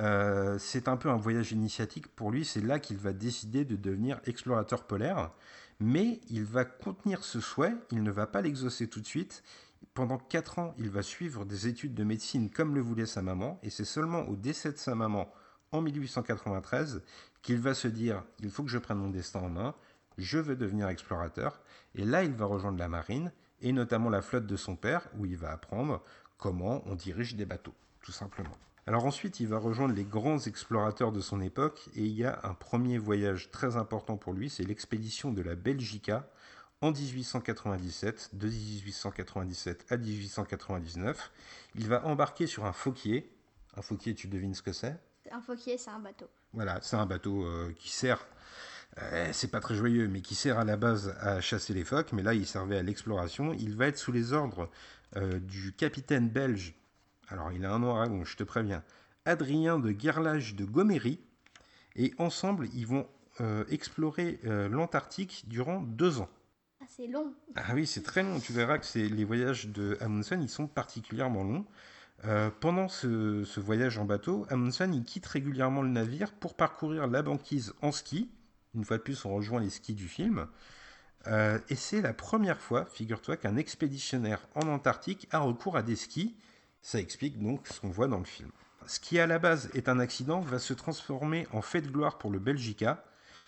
Euh, 0.00 0.56
c'est 0.58 0.88
un 0.88 0.96
peu 0.96 1.10
un 1.10 1.16
voyage 1.16 1.52
initiatique 1.52 2.08
pour 2.08 2.30
lui, 2.30 2.46
c'est 2.46 2.62
là 2.62 2.78
qu'il 2.78 2.96
va 2.96 3.12
décider 3.12 3.66
de 3.66 3.76
devenir 3.76 4.18
explorateur 4.24 4.84
polaire, 4.84 5.30
mais 5.78 6.20
il 6.30 6.44
va 6.44 6.64
contenir 6.64 7.22
ce 7.22 7.40
souhait, 7.40 7.74
il 7.90 8.02
ne 8.02 8.10
va 8.10 8.26
pas 8.26 8.40
l'exaucer 8.40 8.88
tout 8.88 9.00
de 9.00 9.06
suite. 9.06 9.42
Pendant 9.92 10.16
4 10.16 10.58
ans, 10.58 10.74
il 10.78 10.88
va 10.88 11.02
suivre 11.02 11.44
des 11.44 11.66
études 11.66 11.94
de 11.94 12.04
médecine 12.04 12.48
comme 12.50 12.74
le 12.74 12.80
voulait 12.80 13.06
sa 13.06 13.20
maman, 13.20 13.58
et 13.62 13.68
c'est 13.68 13.84
seulement 13.84 14.22
au 14.28 14.36
décès 14.36 14.72
de 14.72 14.78
sa 14.78 14.94
maman, 14.94 15.30
en 15.72 15.82
1893, 15.82 17.02
qu'il 17.42 17.58
va 17.58 17.74
se 17.74 17.88
dire 17.88 18.24
il 18.40 18.50
faut 18.50 18.62
que 18.62 18.70
je 18.70 18.78
prenne 18.78 18.98
mon 18.98 19.10
destin 19.10 19.40
en 19.40 19.50
main, 19.50 19.74
je 20.16 20.38
veux 20.38 20.56
devenir 20.56 20.88
explorateur. 20.88 21.60
Et 21.94 22.04
là, 22.04 22.24
il 22.24 22.32
va 22.32 22.46
rejoindre 22.46 22.78
la 22.78 22.88
marine, 22.88 23.32
et 23.60 23.72
notamment 23.72 24.08
la 24.08 24.22
flotte 24.22 24.46
de 24.46 24.56
son 24.56 24.76
père, 24.76 25.08
où 25.18 25.26
il 25.26 25.36
va 25.36 25.52
apprendre 25.52 26.02
comment 26.38 26.82
on 26.86 26.94
dirige 26.94 27.36
des 27.36 27.44
bateaux, 27.44 27.74
tout 28.00 28.12
simplement. 28.12 28.56
Alors 28.86 29.04
ensuite, 29.04 29.40
il 29.40 29.48
va 29.48 29.58
rejoindre 29.58 29.94
les 29.94 30.04
grands 30.04 30.38
explorateurs 30.38 31.12
de 31.12 31.20
son 31.20 31.40
époque, 31.40 31.88
et 31.94 32.02
il 32.02 32.12
y 32.12 32.24
a 32.24 32.40
un 32.44 32.54
premier 32.54 32.98
voyage 32.98 33.50
très 33.50 33.76
important 33.76 34.16
pour 34.16 34.32
lui, 34.32 34.50
c'est 34.50 34.64
l'expédition 34.64 35.32
de 35.32 35.42
la 35.42 35.54
Belgica 35.54 36.28
en 36.82 36.92
1897, 36.92 38.30
de 38.32 38.48
1897 38.48 39.86
à 39.90 39.96
1899. 39.96 41.30
Il 41.74 41.88
va 41.88 42.04
embarquer 42.06 42.46
sur 42.46 42.64
un 42.64 42.72
Fauquier. 42.72 43.30
Un 43.76 43.82
Fauquier, 43.82 44.14
tu 44.14 44.28
devines 44.28 44.54
ce 44.54 44.62
que 44.62 44.72
c'est? 44.72 44.98
Un 45.30 45.40
Fauquier, 45.40 45.76
c'est 45.76 45.90
un 45.90 45.98
bateau. 45.98 46.26
Voilà, 46.52 46.80
c'est 46.82 46.96
un 46.96 47.06
bateau 47.06 47.44
euh, 47.44 47.72
qui 47.78 47.90
sert, 47.90 48.26
euh, 48.98 49.28
c'est 49.32 49.50
pas 49.50 49.60
très 49.60 49.74
joyeux, 49.74 50.08
mais 50.08 50.22
qui 50.22 50.34
sert 50.34 50.58
à 50.58 50.64
la 50.64 50.76
base 50.76 51.14
à 51.20 51.40
chasser 51.40 51.74
les 51.74 51.84
phoques, 51.84 52.12
mais 52.12 52.22
là 52.22 52.34
il 52.34 52.46
servait 52.46 52.78
à 52.78 52.82
l'exploration. 52.82 53.52
Il 53.52 53.76
va 53.76 53.86
être 53.86 53.98
sous 53.98 54.10
les 54.10 54.32
ordres 54.32 54.70
euh, 55.16 55.38
du 55.38 55.72
capitaine 55.72 56.28
belge, 56.28 56.74
alors 57.30 57.52
il 57.52 57.64
a 57.64 57.72
un 57.72 57.78
nom 57.78 57.96
à 57.96 58.06
je 58.24 58.36
te 58.36 58.44
préviens, 58.44 58.82
Adrien 59.24 59.78
de 59.78 59.94
Gerlage 59.98 60.54
de 60.54 60.64
Gomery, 60.64 61.20
et 61.96 62.12
ensemble 62.18 62.68
ils 62.74 62.86
vont 62.86 63.06
explorer 63.70 64.38
l'Antarctique 64.44 65.44
durant 65.48 65.80
deux 65.80 66.20
ans. 66.20 66.28
Ah, 66.82 66.86
c'est 66.88 67.06
long. 67.06 67.32
Ah 67.56 67.72
oui, 67.74 67.86
c'est 67.86 68.02
très 68.02 68.22
long. 68.22 68.38
Tu 68.38 68.52
verras 68.52 68.76
que 68.78 68.98
les 68.98 69.24
voyages 69.24 69.68
de 69.68 69.96
Amundsen, 70.00 70.42
ils 70.42 70.50
sont 70.50 70.66
particulièrement 70.66 71.42
longs. 71.42 71.64
Euh, 72.24 72.50
pendant 72.60 72.88
ce, 72.88 73.60
voyage 73.60 73.96
en 73.98 74.04
bateau, 74.04 74.46
Amundsen 74.50 74.92
il 74.92 75.04
quitte 75.04 75.26
régulièrement 75.26 75.80
le 75.82 75.88
navire 75.88 76.32
pour 76.32 76.54
parcourir 76.54 77.06
la 77.06 77.22
banquise 77.22 77.72
en 77.80 77.92
ski. 77.92 78.30
Une 78.74 78.84
fois 78.84 78.98
de 78.98 79.02
plus, 79.02 79.24
on 79.24 79.34
rejoint 79.34 79.60
les 79.60 79.70
skis 79.70 79.94
du 79.94 80.06
film. 80.06 80.46
Euh, 81.26 81.58
et 81.68 81.76
c'est 81.76 82.00
la 82.00 82.12
première 82.12 82.60
fois, 82.60 82.84
figure-toi, 82.86 83.36
qu'un 83.36 83.56
expéditionnaire 83.56 84.46
en 84.54 84.68
Antarctique 84.68 85.28
a 85.32 85.40
recours 85.40 85.76
à 85.76 85.82
des 85.82 85.96
skis. 85.96 86.36
Ça 86.82 86.98
explique 86.98 87.42
donc 87.42 87.66
ce 87.68 87.80
qu'on 87.80 87.90
voit 87.90 88.08
dans 88.08 88.18
le 88.18 88.24
film. 88.24 88.50
Ce 88.86 88.98
qui 88.98 89.18
à 89.18 89.26
la 89.26 89.38
base 89.38 89.70
est 89.74 89.88
un 89.88 89.98
accident 90.00 90.40
va 90.40 90.58
se 90.58 90.72
transformer 90.72 91.46
en 91.52 91.62
fait 91.62 91.82
de 91.82 91.90
gloire 91.90 92.18
pour 92.18 92.30
le 92.30 92.38
Belgica, 92.38 93.04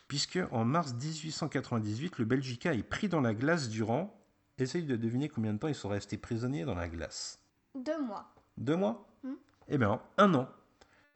puisque 0.08 0.38
en 0.50 0.64
mars 0.64 0.92
1898, 0.92 2.18
le 2.18 2.24
Belgica 2.24 2.74
est 2.74 2.82
pris 2.82 3.08
dans 3.08 3.20
la 3.20 3.34
glace 3.34 3.68
durant. 3.68 4.18
Essaye 4.58 4.84
de 4.84 4.96
deviner 4.96 5.28
combien 5.28 5.54
de 5.54 5.58
temps 5.58 5.68
ils 5.68 5.74
sont 5.74 5.88
restés 5.88 6.18
prisonniers 6.18 6.64
dans 6.64 6.74
la 6.74 6.88
glace. 6.88 7.40
Deux 7.74 8.00
mois. 8.00 8.32
Deux 8.58 8.76
mois 8.76 9.08
Hmm. 9.22 9.34
Eh 9.68 9.78
bien, 9.78 10.00
un 10.18 10.34
an. 10.34 10.48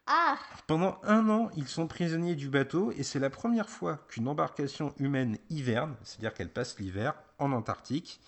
Ah 0.06 0.38
Pendant 0.68 1.00
un 1.02 1.28
an, 1.28 1.50
ils 1.56 1.66
sont 1.66 1.88
prisonniers 1.88 2.36
du 2.36 2.48
bateau 2.48 2.92
et 2.92 3.02
c'est 3.02 3.18
la 3.18 3.30
première 3.30 3.68
fois 3.68 3.96
qu'une 4.08 4.28
embarcation 4.28 4.94
humaine 4.98 5.38
hiverne, 5.50 5.96
c'est-à-dire 6.04 6.32
qu'elle 6.32 6.52
passe 6.52 6.78
l'hiver 6.78 7.14
en 7.38 7.50
Antarctique, 7.50 8.20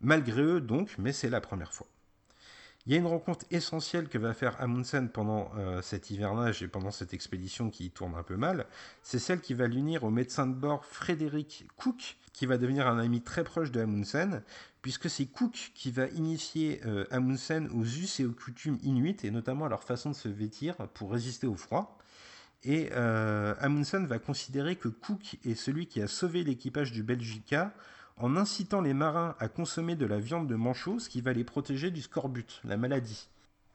malgré 0.00 0.42
eux 0.42 0.60
donc, 0.60 0.96
mais 0.98 1.12
c'est 1.12 1.30
la 1.30 1.40
première 1.40 1.72
fois. 1.72 1.86
Il 2.86 2.92
y 2.92 2.96
a 2.96 2.98
une 2.98 3.06
rencontre 3.06 3.44
essentielle 3.50 4.08
que 4.08 4.16
va 4.16 4.32
faire 4.32 4.60
Amundsen 4.60 5.10
pendant 5.10 5.50
euh, 5.56 5.82
cet 5.82 6.10
hivernage 6.10 6.62
et 6.62 6.68
pendant 6.68 6.90
cette 6.90 7.12
expédition 7.12 7.68
qui 7.68 7.90
tourne 7.90 8.14
un 8.14 8.22
peu 8.22 8.36
mal. 8.36 8.66
C'est 9.02 9.18
celle 9.18 9.40
qui 9.40 9.52
va 9.52 9.66
l'unir 9.66 10.02
au 10.04 10.10
médecin 10.10 10.46
de 10.46 10.54
bord 10.54 10.84
Frédéric 10.86 11.66
Cook, 11.76 12.16
qui 12.32 12.46
va 12.46 12.56
devenir 12.56 12.86
un 12.86 12.98
ami 12.98 13.20
très 13.20 13.44
proche 13.44 13.70
de 13.70 13.80
Amundsen, 13.80 14.42
puisque 14.80 15.10
c'est 15.10 15.26
Cook 15.26 15.72
qui 15.74 15.90
va 15.90 16.06
initier 16.08 16.80
euh, 16.86 17.04
Amundsen 17.10 17.68
aux 17.74 17.84
us 17.84 18.18
et 18.18 18.24
aux 18.24 18.32
coutumes 18.32 18.78
inuites, 18.82 19.26
et 19.26 19.30
notamment 19.30 19.66
à 19.66 19.68
leur 19.68 19.84
façon 19.84 20.10
de 20.10 20.16
se 20.16 20.28
vêtir 20.28 20.76
pour 20.94 21.12
résister 21.12 21.46
au 21.46 21.56
froid. 21.56 21.98
Et 22.64 22.88
euh, 22.92 23.54
Amundsen 23.60 24.06
va 24.06 24.18
considérer 24.18 24.76
que 24.76 24.88
Cook 24.88 25.36
est 25.44 25.54
celui 25.54 25.86
qui 25.86 26.00
a 26.00 26.06
sauvé 26.06 26.44
l'équipage 26.44 26.92
du 26.92 27.02
Belgica 27.02 27.74
en 28.16 28.36
incitant 28.36 28.80
les 28.80 28.94
marins 28.94 29.34
à 29.38 29.48
consommer 29.48 29.96
de 29.96 30.06
la 30.06 30.18
viande 30.18 30.46
de 30.46 30.54
manchot, 30.54 30.98
ce 30.98 31.08
qui 31.08 31.20
va 31.20 31.32
les 31.32 31.44
protéger 31.44 31.90
du 31.90 32.02
scorbut, 32.02 32.60
la 32.64 32.76
maladie. 32.76 33.28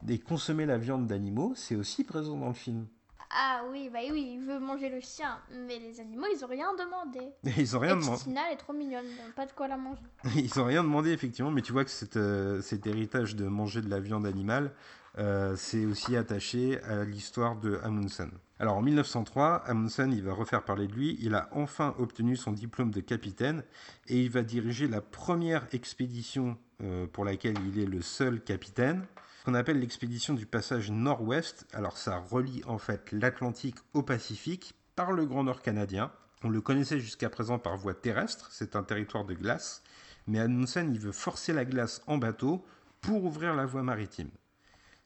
Et 0.07 0.19
consommer 0.19 0.65
la 0.65 0.77
viande 0.77 1.07
d'animaux, 1.07 1.53
c'est 1.55 1.75
aussi 1.75 2.03
présent 2.03 2.37
dans 2.37 2.49
le 2.49 2.53
film. 2.53 2.85
Ah 3.31 3.63
oui, 3.71 3.89
bah 3.91 3.99
oui, 4.11 4.37
il 4.37 4.45
veut 4.45 4.59
manger 4.59 4.89
le 4.89 4.99
chien, 5.01 5.39
mais 5.51 5.79
les 5.79 5.99
animaux, 5.99 6.27
ils 6.33 6.45
ont 6.45 6.47
rien 6.47 6.73
demandé. 6.75 7.19
Ils 7.57 7.75
ont 7.75 7.79
rien 7.79 7.97
demandé. 7.97 8.21
Tina, 8.21 8.51
est 8.51 8.55
trop 8.55 8.71
mignonne, 8.71 9.05
pas 9.35 9.45
de 9.45 9.51
quoi 9.51 9.67
la 9.67 9.77
manger. 9.77 10.01
Ils 10.35 10.59
ont 10.59 10.65
rien 10.65 10.83
demandé, 10.83 11.11
effectivement, 11.11 11.51
mais 11.51 11.61
tu 11.61 11.73
vois 11.73 11.83
que 11.83 11.91
cet, 11.91 12.17
euh, 12.17 12.61
cet 12.61 12.87
héritage 12.87 13.35
de 13.35 13.45
manger 13.47 13.81
de 13.81 13.89
la 13.89 13.99
viande 13.99 14.25
animale, 14.25 14.71
euh, 15.17 15.55
c'est 15.57 15.85
aussi 15.85 16.15
attaché 16.15 16.81
à 16.83 17.03
l'histoire 17.03 17.55
de 17.55 17.79
Amundsen. 17.83 18.31
Alors 18.57 18.77
en 18.77 18.81
1903, 18.81 19.63
Amundsen, 19.65 20.13
il 20.13 20.23
va 20.23 20.33
refaire 20.33 20.63
parler 20.63 20.87
de 20.87 20.93
lui, 20.93 21.17
il 21.19 21.35
a 21.35 21.49
enfin 21.51 21.93
obtenu 21.99 22.37
son 22.37 22.53
diplôme 22.53 22.91
de 22.91 23.01
capitaine 23.01 23.63
et 24.07 24.21
il 24.21 24.29
va 24.29 24.43
diriger 24.43 24.87
la 24.87 25.01
première 25.01 25.67
expédition 25.73 26.57
euh, 26.81 27.05
pour 27.05 27.25
laquelle 27.25 27.55
il 27.67 27.79
est 27.79 27.85
le 27.85 28.01
seul 28.01 28.41
capitaine 28.41 29.05
qu'on 29.43 29.55
appelle 29.55 29.79
l'expédition 29.79 30.33
du 30.33 30.45
passage 30.45 30.89
nord-ouest. 30.89 31.67
Alors 31.73 31.97
ça 31.97 32.17
relie 32.17 32.63
en 32.65 32.77
fait 32.77 33.11
l'Atlantique 33.11 33.77
au 33.93 34.03
Pacifique 34.03 34.73
par 34.95 35.11
le 35.11 35.25
Grand 35.25 35.43
Nord 35.43 35.61
canadien. 35.61 36.11
On 36.41 36.49
le 36.49 36.61
connaissait 36.61 36.99
jusqu'à 37.01 37.29
présent 37.29 37.59
par 37.59 37.75
voie 37.75 37.93
terrestre, 37.93 38.47
c'est 38.51 38.77
un 38.77 38.83
territoire 38.83 39.25
de 39.25 39.33
glace, 39.33 39.83
mais 40.27 40.39
Amundsen 40.39 40.93
il 40.93 40.99
veut 40.99 41.11
forcer 41.11 41.51
la 41.51 41.65
glace 41.65 42.01
en 42.07 42.17
bateau 42.17 42.65
pour 43.01 43.25
ouvrir 43.25 43.53
la 43.53 43.65
voie 43.65 43.83
maritime. 43.83 44.29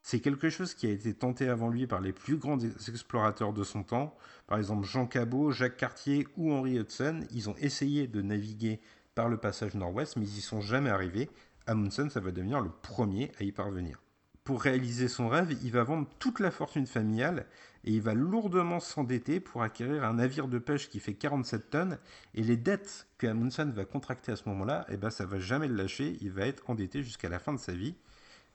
C'est 0.02 0.22
quelque 0.22 0.50
chose 0.50 0.74
qui 0.74 0.88
a 0.88 0.92
été 0.92 1.14
tenté 1.14 1.50
avant 1.50 1.70
lui 1.70 1.86
par 1.86 2.02
les 2.02 2.14
plus 2.14 2.38
grands 2.38 2.60
explorateurs 2.60 3.54
de 3.54 3.64
son 3.64 3.84
temps, 3.84 4.16
par 4.48 4.58
exemple 4.58 4.86
Jean 4.86 5.06
Cabot, 5.06 5.52
Jacques 5.52 5.78
Cartier 5.78 6.28
ou 6.38 6.54
Henry 6.54 6.80
Hudson. 6.80 7.22
Ils 7.32 7.50
ont 7.50 7.56
essayé 7.58 8.08
de 8.08 8.22
naviguer 8.22 8.80
par 9.14 9.30
le 9.30 9.38
passage 9.38 9.76
nord-ouest, 9.76 10.16
mais 10.16 10.26
ils 10.26 10.36
n'y 10.36 10.42
sont 10.42 10.62
jamais 10.62 10.90
arrivés. 10.90 11.30
Amundsen, 11.68 12.10
ça 12.10 12.20
va 12.20 12.32
devenir 12.32 12.62
le 12.62 12.70
premier 12.70 13.32
à 13.40 13.44
y 13.44 13.52
parvenir 13.52 14.02
pour 14.50 14.64
réaliser 14.64 15.08
son 15.10 15.30
rêve, 15.30 15.56
il 15.62 15.72
va 15.72 15.84
vendre 15.84 16.08
toute 16.18 16.40
la 16.40 16.50
fortune 16.50 16.88
familiale 16.88 17.46
et 17.84 17.92
il 17.92 18.02
va 18.02 18.16
lourdement 18.16 18.80
s'endetter 18.80 19.40
pour 19.40 19.62
acquérir 19.62 20.04
un 20.04 20.16
navire 20.16 20.48
de 20.48 20.58
pêche 20.58 20.90
qui 20.90 21.00
fait 21.00 21.14
47 21.14 21.70
tonnes. 21.70 22.00
Et 22.34 22.42
les 22.42 22.58
dettes 22.58 23.06
que 23.20 23.28
Amundsen 23.28 23.70
va 23.70 23.86
contracter 23.86 24.32
à 24.32 24.36
ce 24.36 24.50
moment-là, 24.50 24.88
eh 24.90 24.98
ben, 24.98 25.12
ça 25.12 25.28
va 25.28 25.38
jamais 25.38 25.68
le 25.68 25.76
lâcher. 25.76 26.18
Il 26.22 26.32
va 26.32 26.48
être 26.48 26.68
endetté 26.68 27.04
jusqu'à 27.04 27.30
la 27.30 27.38
fin 27.38 27.54
de 27.54 27.60
sa 27.60 27.74
vie. 27.74 27.94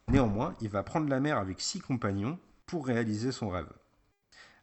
Néanmoins, 0.08 0.54
il 0.60 0.68
va 0.68 0.82
prendre 0.82 1.08
la 1.08 1.20
mer 1.20 1.38
avec 1.38 1.60
six 1.60 1.80
compagnons 1.80 2.38
pour 2.66 2.86
réaliser 2.86 3.32
son 3.32 3.48
rêve. 3.48 3.70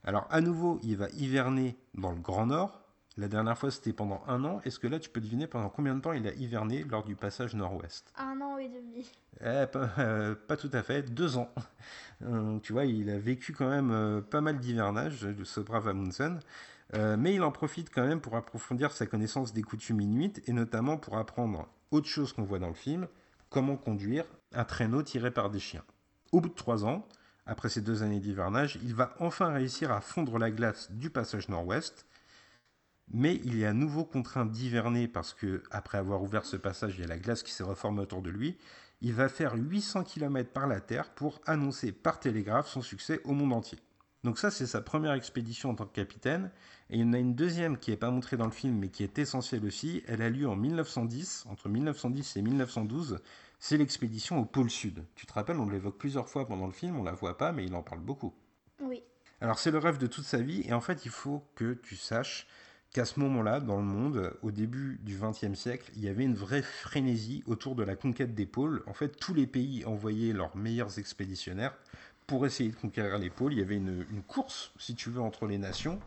Alors, 0.03 0.27
à 0.29 0.41
nouveau, 0.41 0.79
il 0.83 0.97
va 0.97 1.09
hiverner 1.09 1.77
dans 1.93 2.11
le 2.11 2.19
Grand 2.19 2.47
Nord, 2.47 2.81
la 3.17 3.27
dernière 3.27 3.57
fois, 3.57 3.71
c'était 3.71 3.91
pendant 3.91 4.23
un 4.27 4.45
an. 4.45 4.61
Est-ce 4.63 4.79
que 4.79 4.87
là, 4.87 4.97
tu 4.97 5.09
peux 5.09 5.19
deviner 5.19 5.45
pendant 5.45 5.69
combien 5.69 5.95
de 5.95 5.99
temps 5.99 6.13
il 6.13 6.25
a 6.27 6.33
hiverné 6.33 6.85
lors 6.85 7.03
du 7.03 7.15
passage 7.15 7.53
nord-ouest? 7.55 8.11
Un 8.17 8.39
an 8.39 8.57
et 8.57 8.69
demi. 8.69 9.11
Eh, 9.41 9.65
euh, 9.99 10.33
pas, 10.47 10.55
tout 10.55 10.69
à 10.71 10.81
fait, 10.81 11.03
deux 11.13 11.37
ans. 11.37 11.49
Euh, 12.23 12.59
tu 12.59 12.71
vois, 12.71 12.85
il 12.85 13.09
a 13.09 13.17
vécu 13.17 13.51
quand 13.51 13.67
même 13.67 13.89
euh, 13.89 14.21
pas 14.21 14.41
mal 14.41 14.59
d'hivernage, 14.59 15.25
ce 15.43 15.59
brave 15.59 15.87
Amundsen. 15.87 16.39
mais 16.93 17.33
il 17.33 17.41
en 17.41 17.51
profite 17.51 17.89
quand 17.91 18.05
même 18.05 18.21
pour 18.21 18.35
approfondir 18.35 18.91
sa 18.91 19.07
connaissance 19.07 19.53
des 19.53 19.63
coutumes 19.63 20.01
inuites 20.01 20.47
et 20.47 20.53
notamment 20.53 20.97
pour 20.97 21.17
apprendre 21.17 21.67
autre 21.89 22.07
chose 22.07 22.31
qu'on 22.31 22.43
voit 22.43 22.59
dans 22.59 22.67
le 22.67 22.75
film, 22.75 23.07
comment 23.49 23.75
conduire 23.75 24.25
un 24.53 24.63
traîneau 24.63 25.03
tiré 25.03 25.31
par 25.31 25.49
des 25.49 25.59
chiens. 25.59 25.83
Au 26.31 26.41
bout 26.41 26.49
de 26.49 26.55
trois 26.55 26.85
ans, 26.85 27.07
après 27.45 27.69
ces 27.69 27.81
deux 27.81 28.03
années 28.03 28.19
d'hivernage, 28.19 28.79
il 28.83 28.95
va 28.95 29.15
enfin 29.19 29.53
réussir 29.53 29.91
à 29.91 30.01
fondre 30.01 30.37
la 30.37 30.51
glace 30.51 30.91
du 30.91 31.09
passage 31.09 31.49
nord-ouest 31.49 32.05
mais 33.13 33.41
il 33.43 33.61
est 33.61 33.65
à 33.65 33.73
nouveau 33.73 34.05
contraint 34.05 34.45
d'hiverner 34.45 35.07
parce 35.07 35.33
que, 35.33 35.63
après 35.71 35.97
avoir 35.97 36.23
ouvert 36.23 36.45
ce 36.45 36.55
passage, 36.55 36.95
il 36.97 37.01
y 37.01 37.03
a 37.03 37.07
la 37.07 37.17
glace 37.17 37.43
qui 37.43 37.51
s'est 37.51 37.63
reformée 37.63 38.01
autour 38.01 38.21
de 38.21 38.29
lui. 38.29 38.57
Il 39.01 39.13
va 39.13 39.27
faire 39.27 39.55
800 39.55 40.03
km 40.03 40.51
par 40.51 40.67
la 40.67 40.79
Terre 40.79 41.09
pour 41.09 41.41
annoncer 41.45 41.91
par 41.91 42.19
télégraphe 42.19 42.69
son 42.69 42.81
succès 42.81 43.19
au 43.25 43.33
monde 43.33 43.53
entier. 43.53 43.79
Donc 44.23 44.37
ça, 44.37 44.51
c'est 44.51 44.67
sa 44.67 44.81
première 44.81 45.13
expédition 45.13 45.71
en 45.71 45.75
tant 45.75 45.85
que 45.85 45.95
capitaine. 45.95 46.51
Et 46.89 46.97
il 46.97 47.01
y 47.01 47.03
en 47.03 47.13
a 47.13 47.17
une 47.17 47.33
deuxième 47.33 47.77
qui 47.77 47.89
n'est 47.89 47.97
pas 47.97 48.11
montrée 48.11 48.37
dans 48.37 48.45
le 48.45 48.51
film, 48.51 48.77
mais 48.77 48.89
qui 48.89 49.03
est 49.03 49.17
essentielle 49.17 49.65
aussi. 49.65 50.03
Elle 50.07 50.21
a 50.21 50.29
lieu 50.29 50.47
en 50.47 50.55
1910, 50.55 51.47
entre 51.49 51.67
1910 51.69 52.37
et 52.37 52.41
1912. 52.41 53.19
C'est 53.63 53.77
l'expédition 53.77 54.39
au 54.39 54.45
pôle 54.45 54.71
Sud. 54.71 55.05
Tu 55.13 55.27
te 55.27 55.33
rappelles, 55.33 55.59
on 55.59 55.69
l'évoque 55.69 55.99
plusieurs 55.99 56.27
fois 56.27 56.47
pendant 56.47 56.65
le 56.65 56.71
film, 56.71 56.99
on 56.99 57.03
la 57.03 57.11
voit 57.11 57.37
pas, 57.37 57.51
mais 57.51 57.63
il 57.63 57.75
en 57.75 57.83
parle 57.83 57.99
beaucoup. 58.01 58.33
Oui. 58.81 59.03
Alors 59.39 59.59
c'est 59.59 59.69
le 59.69 59.77
rêve 59.77 59.99
de 59.99 60.07
toute 60.07 60.25
sa 60.25 60.39
vie, 60.39 60.63
et 60.67 60.73
en 60.73 60.81
fait, 60.81 61.05
il 61.05 61.11
faut 61.11 61.43
que 61.53 61.73
tu 61.73 61.95
saches 61.95 62.47
qu'à 62.91 63.05
ce 63.05 63.19
moment-là, 63.19 63.59
dans 63.59 63.77
le 63.77 63.83
monde, 63.83 64.35
au 64.41 64.49
début 64.49 64.99
du 65.03 65.15
XXe 65.15 65.53
siècle, 65.53 65.91
il 65.95 66.03
y 66.03 66.09
avait 66.09 66.23
une 66.23 66.33
vraie 66.33 66.63
frénésie 66.63 67.43
autour 67.45 67.75
de 67.75 67.83
la 67.83 67.95
conquête 67.95 68.33
des 68.33 68.47
pôles. 68.47 68.81
En 68.87 68.93
fait, 68.93 69.09
tous 69.09 69.35
les 69.35 69.45
pays 69.45 69.85
envoyaient 69.85 70.33
leurs 70.33 70.57
meilleurs 70.57 70.97
expéditionnaires 70.97 71.77
pour 72.25 72.47
essayer 72.47 72.71
de 72.71 72.75
conquérir 72.75 73.19
les 73.19 73.29
pôles. 73.29 73.53
Il 73.53 73.59
y 73.59 73.61
avait 73.61 73.77
une, 73.77 74.07
une 74.09 74.23
course, 74.23 74.71
si 74.79 74.95
tu 74.95 75.11
veux, 75.11 75.21
entre 75.21 75.45
les 75.45 75.59
nations 75.59 75.99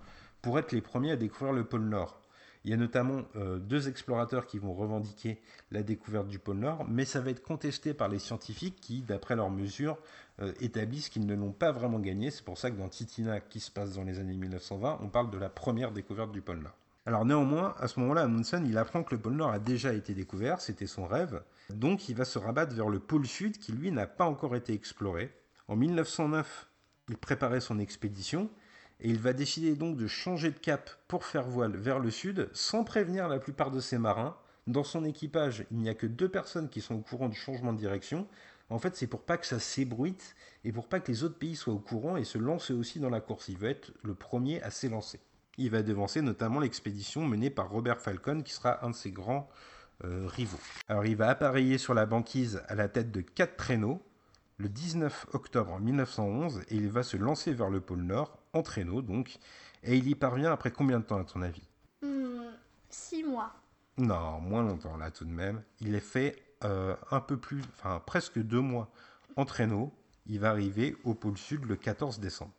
pour 0.42 0.58
être 0.58 0.72
les 0.72 0.80
premiers 0.80 1.12
à 1.12 1.16
découvrir 1.16 1.54
le 1.54 1.64
pôle 1.64 1.84
Nord. 1.84 2.20
Il 2.64 2.70
y 2.70 2.74
a 2.74 2.76
notamment 2.78 3.22
euh, 3.36 3.58
deux 3.58 3.88
explorateurs 3.88 4.46
qui 4.46 4.58
vont 4.58 4.72
revendiquer 4.72 5.40
la 5.70 5.82
découverte 5.82 6.28
du 6.28 6.38
pôle 6.38 6.56
Nord, 6.56 6.86
mais 6.88 7.04
ça 7.04 7.20
va 7.20 7.30
être 7.30 7.42
contesté 7.42 7.92
par 7.92 8.08
les 8.08 8.18
scientifiques 8.18 8.76
qui, 8.80 9.02
d'après 9.02 9.36
leurs 9.36 9.50
mesures, 9.50 9.98
euh, 10.40 10.52
établissent 10.60 11.10
qu'ils 11.10 11.26
ne 11.26 11.34
l'ont 11.34 11.52
pas 11.52 11.72
vraiment 11.72 11.98
gagné. 11.98 12.30
C'est 12.30 12.44
pour 12.44 12.56
ça 12.56 12.70
que 12.70 12.76
dans 12.76 12.88
Titina, 12.88 13.40
qui 13.40 13.60
se 13.60 13.70
passe 13.70 13.94
dans 13.94 14.04
les 14.04 14.18
années 14.18 14.36
1920, 14.36 15.00
on 15.02 15.08
parle 15.08 15.30
de 15.30 15.38
la 15.38 15.50
première 15.50 15.92
découverte 15.92 16.32
du 16.32 16.40
pôle 16.40 16.60
Nord. 16.60 16.76
Alors 17.06 17.26
néanmoins, 17.26 17.74
à 17.78 17.86
ce 17.86 18.00
moment-là, 18.00 18.22
Amundsen, 18.22 18.66
il 18.66 18.78
apprend 18.78 19.02
que 19.02 19.14
le 19.14 19.20
pôle 19.20 19.34
Nord 19.34 19.50
a 19.50 19.58
déjà 19.58 19.92
été 19.92 20.14
découvert, 20.14 20.62
c'était 20.62 20.86
son 20.86 21.06
rêve, 21.06 21.42
donc 21.68 22.08
il 22.08 22.16
va 22.16 22.24
se 22.24 22.38
rabattre 22.38 22.74
vers 22.74 22.88
le 22.88 22.98
pôle 22.98 23.26
Sud 23.26 23.58
qui, 23.58 23.72
lui, 23.72 23.90
n'a 23.90 24.06
pas 24.06 24.24
encore 24.24 24.56
été 24.56 24.72
exploré. 24.72 25.30
En 25.68 25.76
1909, 25.76 26.70
il 27.10 27.18
préparait 27.18 27.60
son 27.60 27.78
expédition, 27.78 28.48
et 29.00 29.08
il 29.08 29.18
va 29.18 29.32
décider 29.32 29.74
donc 29.74 29.96
de 29.96 30.06
changer 30.06 30.50
de 30.50 30.58
cap 30.58 30.90
pour 31.08 31.24
faire 31.24 31.48
voile 31.48 31.76
vers 31.76 31.98
le 31.98 32.10
sud 32.10 32.48
sans 32.52 32.84
prévenir 32.84 33.28
la 33.28 33.38
plupart 33.38 33.70
de 33.70 33.80
ses 33.80 33.98
marins. 33.98 34.36
Dans 34.66 34.84
son 34.84 35.04
équipage, 35.04 35.66
il 35.70 35.78
n'y 35.78 35.88
a 35.88 35.94
que 35.94 36.06
deux 36.06 36.28
personnes 36.28 36.68
qui 36.68 36.80
sont 36.80 36.94
au 36.94 37.00
courant 37.00 37.28
du 37.28 37.36
changement 37.36 37.72
de 37.72 37.78
direction. 37.78 38.26
En 38.70 38.78
fait, 38.78 38.96
c'est 38.96 39.06
pour 39.06 39.22
pas 39.22 39.36
que 39.36 39.46
ça 39.46 39.58
s'ébruite 39.58 40.34
et 40.64 40.72
pour 40.72 40.88
pas 40.88 41.00
que 41.00 41.10
les 41.10 41.22
autres 41.22 41.38
pays 41.38 41.56
soient 41.56 41.74
au 41.74 41.78
courant 41.78 42.16
et 42.16 42.24
se 42.24 42.38
lancent 42.38 42.70
aussi 42.70 42.98
dans 42.98 43.10
la 43.10 43.20
course. 43.20 43.48
Il 43.48 43.58
va 43.58 43.68
être 43.68 43.92
le 44.02 44.14
premier 44.14 44.62
à 44.62 44.70
s'élancer. 44.70 45.20
Il 45.58 45.70
va 45.70 45.82
devancer 45.82 46.22
notamment 46.22 46.60
l'expédition 46.60 47.26
menée 47.26 47.50
par 47.50 47.70
Robert 47.70 48.00
Falcon, 48.00 48.42
qui 48.42 48.52
sera 48.52 48.84
un 48.84 48.90
de 48.90 48.94
ses 48.94 49.10
grands 49.10 49.48
euh, 50.04 50.26
rivaux. 50.26 50.58
Alors, 50.88 51.04
il 51.04 51.14
va 51.14 51.28
appareiller 51.28 51.78
sur 51.78 51.94
la 51.94 52.06
banquise 52.06 52.62
à 52.68 52.74
la 52.74 52.88
tête 52.88 53.12
de 53.12 53.20
quatre 53.20 53.56
traîneaux 53.56 54.02
le 54.56 54.68
19 54.68 55.26
octobre 55.32 55.78
1911 55.78 56.62
et 56.68 56.76
il 56.76 56.88
va 56.88 57.02
se 57.02 57.16
lancer 57.16 57.52
vers 57.52 57.70
le 57.70 57.80
pôle 57.80 58.02
Nord 58.02 58.38
en 58.54 58.62
traîneau 58.62 59.02
donc. 59.02 59.36
Et 59.82 59.96
il 59.96 60.08
y 60.08 60.14
parvient 60.14 60.52
après 60.52 60.70
combien 60.70 61.00
de 61.00 61.04
temps 61.04 61.20
à 61.20 61.24
ton 61.24 61.42
avis? 61.42 61.68
Hmm, 62.02 62.52
six 62.88 63.22
mois. 63.22 63.52
Non, 63.98 64.40
moins 64.40 64.62
longtemps 64.62 64.96
là 64.96 65.10
tout 65.10 65.24
de 65.24 65.30
même. 65.30 65.62
Il 65.80 65.94
est 65.94 66.00
fait 66.00 66.36
euh, 66.64 66.96
un 67.10 67.20
peu 67.20 67.36
plus, 67.36 67.60
enfin 67.74 68.02
presque 68.04 68.38
deux 68.38 68.60
mois 68.60 68.90
en 69.36 69.44
traîneau. 69.44 69.92
Il 70.26 70.40
va 70.40 70.50
arriver 70.50 70.96
au 71.04 71.14
pôle 71.14 71.36
Sud 71.36 71.66
le 71.66 71.76
14 71.76 72.18
décembre. 72.18 72.52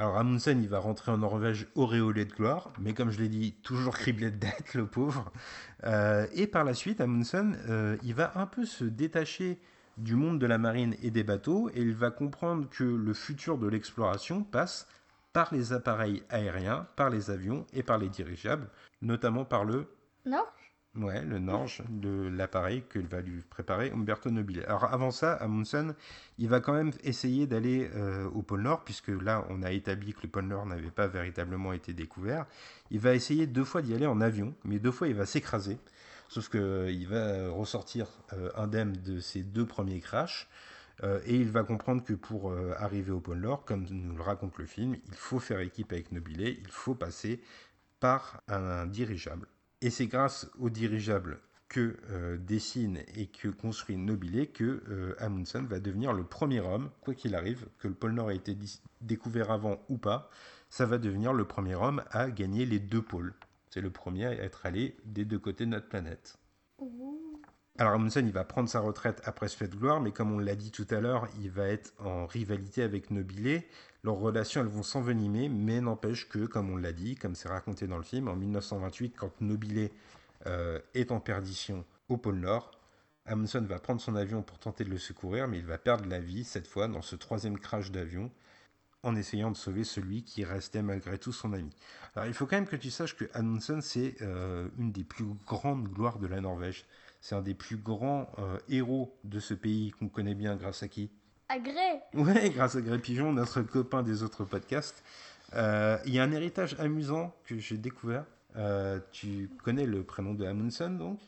Alors 0.00 0.16
Amundsen, 0.16 0.62
il 0.62 0.68
va 0.70 0.78
rentrer 0.78 1.12
en 1.12 1.18
Norvège 1.18 1.66
auréolé 1.74 2.24
de 2.24 2.32
gloire, 2.32 2.72
mais 2.80 2.94
comme 2.94 3.10
je 3.10 3.18
l'ai 3.18 3.28
dit, 3.28 3.52
toujours 3.62 3.98
criblé 3.98 4.30
de 4.30 4.36
dettes, 4.36 4.72
le 4.72 4.86
pauvre. 4.86 5.30
Euh, 5.84 6.26
et 6.32 6.46
par 6.46 6.64
la 6.64 6.72
suite, 6.72 7.02
Amundsen, 7.02 7.58
euh, 7.68 7.98
il 8.02 8.14
va 8.14 8.32
un 8.36 8.46
peu 8.46 8.64
se 8.64 8.84
détacher 8.84 9.60
du 9.98 10.14
monde 10.14 10.38
de 10.38 10.46
la 10.46 10.56
marine 10.56 10.96
et 11.02 11.10
des 11.10 11.22
bateaux, 11.22 11.68
et 11.74 11.82
il 11.82 11.94
va 11.94 12.10
comprendre 12.10 12.66
que 12.70 12.82
le 12.82 13.12
futur 13.12 13.58
de 13.58 13.68
l'exploration 13.68 14.42
passe 14.42 14.88
par 15.32 15.52
les 15.52 15.72
appareils 15.72 16.22
aériens, 16.28 16.86
par 16.96 17.10
les 17.10 17.30
avions 17.30 17.66
et 17.72 17.82
par 17.82 17.98
les 17.98 18.08
dirigeables, 18.08 18.68
notamment 19.02 19.44
par 19.44 19.64
le 19.64 19.86
Non 20.26 20.44
Ouais, 20.96 21.22
le 21.22 21.38
Norge, 21.38 21.84
de 21.88 22.28
l'appareil 22.36 22.82
que 22.88 22.98
va 22.98 23.20
lui 23.20 23.42
préparer 23.42 23.92
Umberto 23.92 24.28
Nobile. 24.28 24.64
Alors 24.66 24.92
avant 24.92 25.12
ça, 25.12 25.34
Amundsen, 25.34 25.94
il 26.36 26.48
va 26.48 26.58
quand 26.58 26.72
même 26.72 26.90
essayer 27.04 27.46
d'aller 27.46 27.88
euh, 27.94 28.28
au 28.30 28.42
pôle 28.42 28.62
Nord, 28.62 28.82
puisque 28.82 29.08
là, 29.08 29.46
on 29.50 29.62
a 29.62 29.70
établi 29.70 30.12
que 30.14 30.22
le 30.24 30.28
pôle 30.28 30.46
Nord 30.46 30.66
n'avait 30.66 30.90
pas 30.90 31.06
véritablement 31.06 31.72
été 31.72 31.92
découvert. 31.92 32.44
Il 32.90 32.98
va 32.98 33.14
essayer 33.14 33.46
deux 33.46 33.62
fois 33.62 33.82
d'y 33.82 33.94
aller 33.94 34.06
en 34.06 34.20
avion, 34.20 34.52
mais 34.64 34.80
deux 34.80 34.90
fois, 34.90 35.06
il 35.06 35.14
va 35.14 35.26
s'écraser. 35.26 35.78
Sauf 36.28 36.48
qu'il 36.48 37.06
va 37.06 37.50
ressortir 37.50 38.08
euh, 38.32 38.50
indemne 38.56 38.92
de 38.92 39.20
ses 39.20 39.44
deux 39.44 39.66
premiers 39.66 40.00
crashs. 40.00 40.48
Euh, 41.02 41.20
et 41.24 41.36
il 41.36 41.50
va 41.50 41.62
comprendre 41.62 42.04
que 42.04 42.12
pour 42.12 42.50
euh, 42.50 42.74
arriver 42.76 43.10
au 43.10 43.20
pôle 43.20 43.38
Nord, 43.38 43.64
comme 43.64 43.86
nous 43.90 44.16
le 44.16 44.22
raconte 44.22 44.58
le 44.58 44.66
film, 44.66 44.96
il 45.06 45.14
faut 45.14 45.38
faire 45.38 45.60
équipe 45.60 45.92
avec 45.92 46.12
Nobilet, 46.12 46.58
il 46.60 46.70
faut 46.70 46.94
passer 46.94 47.40
par 48.00 48.42
un 48.48 48.86
dirigeable. 48.86 49.46
Et 49.80 49.90
c'est 49.90 50.06
grâce 50.06 50.50
au 50.58 50.68
dirigeable 50.70 51.40
que 51.68 51.96
euh, 52.10 52.36
dessine 52.36 53.02
et 53.14 53.26
que 53.26 53.48
construit 53.48 53.96
Nobilet 53.96 54.48
que 54.48 55.14
Amundsen 55.18 55.66
va 55.66 55.80
devenir 55.80 56.12
le 56.12 56.24
premier 56.24 56.60
homme, 56.60 56.90
quoi 57.00 57.14
qu'il 57.14 57.34
arrive, 57.34 57.66
que 57.78 57.88
le 57.88 57.94
pôle 57.94 58.12
Nord 58.12 58.30
ait 58.30 58.36
été 58.36 58.56
découvert 59.00 59.50
avant 59.50 59.80
ou 59.88 59.96
pas, 59.96 60.30
ça 60.68 60.86
va 60.86 60.98
devenir 60.98 61.32
le 61.32 61.44
premier 61.44 61.74
homme 61.74 62.02
à 62.10 62.30
gagner 62.30 62.66
les 62.66 62.78
deux 62.78 63.02
pôles. 63.02 63.34
C'est 63.70 63.80
le 63.80 63.90
premier 63.90 64.26
à 64.26 64.32
être 64.32 64.66
allé 64.66 64.96
des 65.04 65.24
deux 65.24 65.38
côtés 65.38 65.64
de 65.64 65.70
notre 65.70 65.88
planète. 65.88 66.38
Alors 67.80 67.94
Amundsen, 67.94 68.30
va 68.30 68.44
prendre 68.44 68.68
sa 68.68 68.80
retraite 68.80 69.22
après 69.24 69.48
ce 69.48 69.56
fait 69.56 69.66
de 69.66 69.74
gloire, 69.74 70.02
mais 70.02 70.12
comme 70.12 70.30
on 70.32 70.38
l'a 70.38 70.54
dit 70.54 70.70
tout 70.70 70.86
à 70.90 71.00
l'heure, 71.00 71.26
il 71.40 71.50
va 71.50 71.66
être 71.66 71.94
en 71.98 72.26
rivalité 72.26 72.82
avec 72.82 73.10
Nobilet. 73.10 73.66
Leurs 74.04 74.18
relations, 74.18 74.60
elles 74.60 74.66
vont 74.66 74.82
s'envenimer, 74.82 75.48
mais 75.48 75.80
n'empêche 75.80 76.28
que, 76.28 76.44
comme 76.44 76.68
on 76.68 76.76
l'a 76.76 76.92
dit, 76.92 77.14
comme 77.14 77.34
c'est 77.34 77.48
raconté 77.48 77.86
dans 77.86 77.96
le 77.96 78.02
film, 78.02 78.28
en 78.28 78.36
1928, 78.36 79.14
quand 79.16 79.32
Nobilet 79.40 79.92
euh, 80.46 80.78
est 80.92 81.10
en 81.10 81.20
perdition 81.20 81.86
au 82.10 82.18
pôle 82.18 82.40
Nord, 82.40 82.70
Amundsen 83.24 83.64
va 83.64 83.78
prendre 83.78 84.02
son 84.02 84.14
avion 84.14 84.42
pour 84.42 84.58
tenter 84.58 84.84
de 84.84 84.90
le 84.90 84.98
secourir, 84.98 85.48
mais 85.48 85.56
il 85.56 85.64
va 85.64 85.78
perdre 85.78 86.06
la 86.06 86.20
vie, 86.20 86.44
cette 86.44 86.66
fois, 86.66 86.86
dans 86.86 87.00
ce 87.00 87.16
troisième 87.16 87.58
crash 87.58 87.90
d'avion, 87.90 88.30
en 89.02 89.16
essayant 89.16 89.50
de 89.50 89.56
sauver 89.56 89.84
celui 89.84 90.22
qui 90.22 90.44
restait 90.44 90.82
malgré 90.82 91.16
tout 91.16 91.32
son 91.32 91.54
ami. 91.54 91.70
Alors 92.14 92.28
il 92.28 92.34
faut 92.34 92.44
quand 92.44 92.56
même 92.56 92.68
que 92.68 92.76
tu 92.76 92.90
saches 92.90 93.16
que 93.16 93.24
Amundsen, 93.32 93.80
c'est 93.80 94.16
euh, 94.20 94.68
une 94.76 94.92
des 94.92 95.04
plus 95.04 95.24
grandes 95.46 95.88
gloires 95.88 96.18
de 96.18 96.26
la 96.26 96.42
Norvège. 96.42 96.84
C'est 97.20 97.34
un 97.34 97.42
des 97.42 97.54
plus 97.54 97.76
grands 97.76 98.30
euh, 98.38 98.58
héros 98.68 99.16
de 99.24 99.40
ce 99.40 99.54
pays 99.54 99.90
qu'on 99.92 100.08
connaît 100.08 100.34
bien 100.34 100.56
grâce 100.56 100.82
à 100.82 100.88
qui? 100.88 101.10
Agré 101.48 102.00
Ouais, 102.14 102.50
grâce 102.54 102.76
à 102.76 102.80
Gré 102.80 102.98
Pigeon, 102.98 103.32
notre 103.32 103.62
copain 103.62 104.02
des 104.02 104.22
autres 104.22 104.44
podcasts. 104.44 105.02
Euh, 105.54 105.98
Il 106.06 106.14
y 106.14 106.18
a 106.18 106.22
un 106.22 106.32
héritage 106.32 106.78
amusant 106.78 107.34
que 107.44 107.58
j'ai 107.58 107.76
découvert. 107.76 108.24
Euh, 108.56 109.00
tu 109.12 109.50
connais 109.62 109.86
le 109.86 110.02
prénom 110.02 110.34
de 110.34 110.44
Amundsen, 110.44 110.96
donc? 110.98 111.18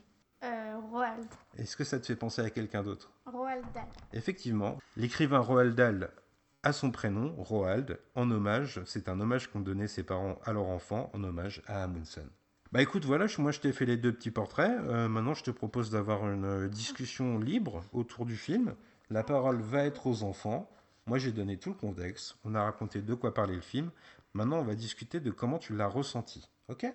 Roald. 0.92 1.26
Est-ce 1.56 1.76
que 1.76 1.84
ça 1.84 1.98
te 1.98 2.06
fait 2.06 2.16
penser 2.16 2.42
à 2.42 2.50
quelqu'un 2.50 2.82
d'autre? 2.82 3.10
Roald 3.26 3.64
Dahl. 3.74 3.86
Effectivement, 4.12 4.78
l'écrivain 4.96 5.38
Roald 5.38 5.74
Dahl 5.74 6.10
a 6.62 6.72
son 6.72 6.90
prénom, 6.90 7.34
Roald, 7.38 7.98
en 8.14 8.30
hommage, 8.30 8.80
c'est 8.84 9.08
un 9.08 9.18
hommage 9.20 9.50
qu'ont 9.50 9.60
donné 9.60 9.88
ses 9.88 10.02
parents 10.02 10.38
à 10.44 10.52
leur 10.52 10.66
enfant, 10.66 11.10
en 11.12 11.24
hommage 11.24 11.62
à 11.66 11.82
Amundsen. 11.82 12.28
Bah 12.72 12.80
écoute, 12.80 13.04
voilà, 13.04 13.26
je- 13.26 13.40
moi 13.40 13.50
je 13.52 13.60
t'ai 13.60 13.72
fait 13.72 13.84
les 13.84 13.96
deux 13.98 14.12
petits 14.12 14.30
portraits. 14.30 14.72
Euh, 14.84 15.08
maintenant, 15.08 15.34
je 15.34 15.42
te 15.44 15.50
propose 15.50 15.90
d'avoir 15.90 16.26
une 16.30 16.44
euh, 16.44 16.68
discussion 16.68 17.38
libre 17.38 17.84
autour 17.92 18.24
du 18.24 18.36
film. 18.36 18.74
La 19.10 19.22
parole 19.22 19.60
va 19.60 19.84
être 19.84 20.06
aux 20.06 20.22
enfants. 20.22 20.70
Moi, 21.06 21.18
j'ai 21.18 21.32
donné 21.32 21.58
tout 21.58 21.70
le 21.70 21.74
contexte. 21.74 22.36
On 22.44 22.54
a 22.54 22.62
raconté 22.62 23.02
de 23.02 23.14
quoi 23.14 23.34
parlait 23.34 23.56
le 23.56 23.60
film. 23.60 23.90
Maintenant, 24.32 24.60
on 24.60 24.64
va 24.64 24.74
discuter 24.74 25.20
de 25.20 25.30
comment 25.30 25.58
tu 25.58 25.76
l'as 25.76 25.86
ressenti. 25.88 26.48
Ok? 26.68 26.86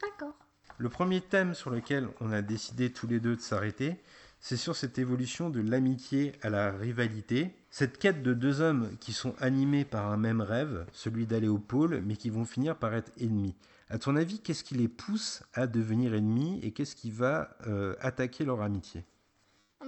D'accord. 0.00 0.34
Le 0.78 0.88
premier 0.88 1.20
thème 1.20 1.54
sur 1.54 1.70
lequel 1.70 2.08
on 2.20 2.30
a 2.30 2.42
décidé 2.42 2.92
tous 2.92 3.06
les 3.08 3.18
deux 3.18 3.34
de 3.34 3.40
s'arrêter, 3.40 3.96
c'est 4.38 4.58
sur 4.58 4.76
cette 4.76 4.98
évolution 4.98 5.48
de 5.50 5.60
l'amitié 5.60 6.32
à 6.42 6.50
la 6.50 6.70
rivalité, 6.70 7.56
cette 7.70 7.98
quête 7.98 8.22
de 8.22 8.34
deux 8.34 8.60
hommes 8.60 8.90
qui 9.00 9.12
sont 9.14 9.34
animés 9.40 9.86
par 9.86 10.12
un 10.12 10.18
même 10.18 10.42
rêve, 10.42 10.84
celui 10.92 11.26
d'aller 11.26 11.48
au 11.48 11.58
pôle, 11.58 12.02
mais 12.04 12.16
qui 12.16 12.28
vont 12.30 12.44
finir 12.44 12.76
par 12.76 12.94
être 12.94 13.10
ennemis. 13.18 13.56
À 13.88 13.98
ton 13.98 14.16
avis, 14.16 14.40
qu'est-ce 14.40 14.64
qui 14.64 14.74
les 14.74 14.88
pousse 14.88 15.44
à 15.54 15.68
devenir 15.68 16.12
ennemis 16.12 16.58
et 16.64 16.72
qu'est-ce 16.72 16.96
qui 16.96 17.12
va 17.12 17.56
euh, 17.68 17.94
attaquer 18.00 18.44
leur 18.44 18.60
amitié? 18.60 19.04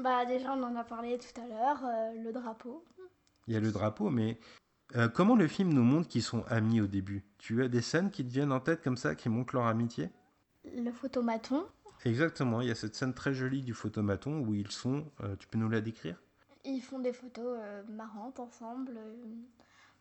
Bah 0.01 0.25
déjà 0.25 0.53
on 0.53 0.63
en 0.63 0.77
a 0.77 0.85
parlé 0.85 1.19
tout 1.19 1.41
à 1.41 1.47
l'heure, 1.49 1.85
euh, 1.85 2.23
le 2.23 2.33
drapeau. 2.33 2.85
Il 3.49 3.55
y 3.55 3.57
a 3.57 3.61
le 3.61 3.73
drapeau, 3.73 4.11
mais 4.11 4.39
euh, 4.95 5.09
comment 5.09 5.35
le 5.35 5.49
film 5.49 5.73
nous 5.73 5.83
montre 5.83 6.07
qu'ils 6.07 6.23
sont 6.23 6.45
amis 6.47 6.81
au 6.81 6.87
début? 6.87 7.25
Tu 7.39 7.65
as 7.65 7.69
des 7.69 7.83
scènes 7.83 8.13
qui 8.13 8.25
te 8.25 8.31
viennent 8.31 8.53
en 8.53 8.61
tête 8.61 8.83
comme 8.85 8.97
ça, 8.97 9.17
qui 9.17 9.29
montrent 9.29 9.57
leur 9.57 9.67
amitié? 9.67 10.11
Le 10.65 10.93
photomaton. 10.93 11.67
Exactement, 12.05 12.61
il 12.61 12.69
y 12.69 12.71
a 12.71 12.77
cette 12.77 12.95
scène 12.95 13.15
très 13.15 13.35
jolie 13.35 13.63
du 13.63 13.75
photomaton 13.75 14.39
où 14.39 14.55
ils 14.55 14.71
sont, 14.71 15.11
tu 15.41 15.49
peux 15.49 15.59
nous 15.59 15.69
la 15.69 15.81
décrire? 15.81 16.23
Ils 16.65 16.81
font 16.81 17.01
des 17.01 17.13
photos 17.13 17.59
marrantes 17.89 18.39
ensemble. 18.39 18.93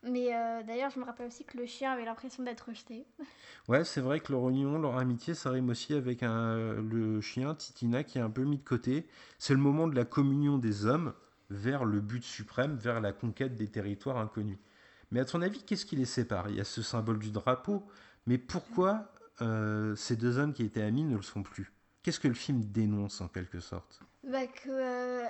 Mais 0.02 0.34
euh, 0.34 0.62
d'ailleurs 0.62 0.90
je 0.90 1.00
me 1.00 1.04
rappelle 1.04 1.26
aussi 1.26 1.44
que 1.44 1.56
le 1.56 1.66
chien 1.66 1.92
avait 1.92 2.04
l'impression 2.04 2.42
d'être 2.42 2.68
rejeté. 2.68 3.06
Ouais, 3.68 3.84
c'est 3.84 4.00
vrai 4.00 4.20
que 4.20 4.32
leur 4.32 4.48
union, 4.48 4.78
leur 4.78 4.96
amitié, 4.96 5.34
ça 5.34 5.50
rime 5.50 5.68
aussi 5.68 5.92
avec 5.92 6.22
un, 6.22 6.80
le 6.80 7.20
chien, 7.20 7.54
Titina, 7.54 8.02
qui 8.02 8.16
est 8.16 8.22
un 8.22 8.30
peu 8.30 8.44
mis 8.44 8.56
de 8.56 8.64
côté. 8.64 9.06
C'est 9.38 9.52
le 9.52 9.60
moment 9.60 9.86
de 9.86 9.94
la 9.94 10.06
communion 10.06 10.56
des 10.56 10.86
hommes 10.86 11.12
vers 11.50 11.84
le 11.84 12.00
but 12.00 12.24
suprême, 12.24 12.76
vers 12.76 13.02
la 13.02 13.12
conquête 13.12 13.56
des 13.56 13.68
territoires 13.68 14.16
inconnus. 14.16 14.56
Mais 15.10 15.20
à 15.20 15.26
ton 15.26 15.42
avis, 15.42 15.62
qu'est-ce 15.62 15.84
qui 15.84 15.96
les 15.96 16.06
sépare? 16.06 16.48
Il 16.48 16.56
y 16.56 16.60
a 16.60 16.64
ce 16.64 16.80
symbole 16.80 17.18
du 17.18 17.30
drapeau, 17.30 17.86
mais 18.26 18.38
pourquoi 18.38 19.12
euh, 19.42 19.94
ces 19.96 20.16
deux 20.16 20.38
hommes 20.38 20.54
qui 20.54 20.62
étaient 20.64 20.82
amis 20.82 21.04
ne 21.04 21.16
le 21.16 21.22
sont 21.22 21.42
plus? 21.42 21.72
Qu'est-ce 22.02 22.20
que 22.20 22.28
le 22.28 22.34
film 22.34 22.64
dénonce 22.64 23.20
en 23.20 23.28
quelque 23.28 23.60
sorte? 23.60 24.00
Bah 24.24 24.46
que 24.46 24.68
euh, 24.68 25.28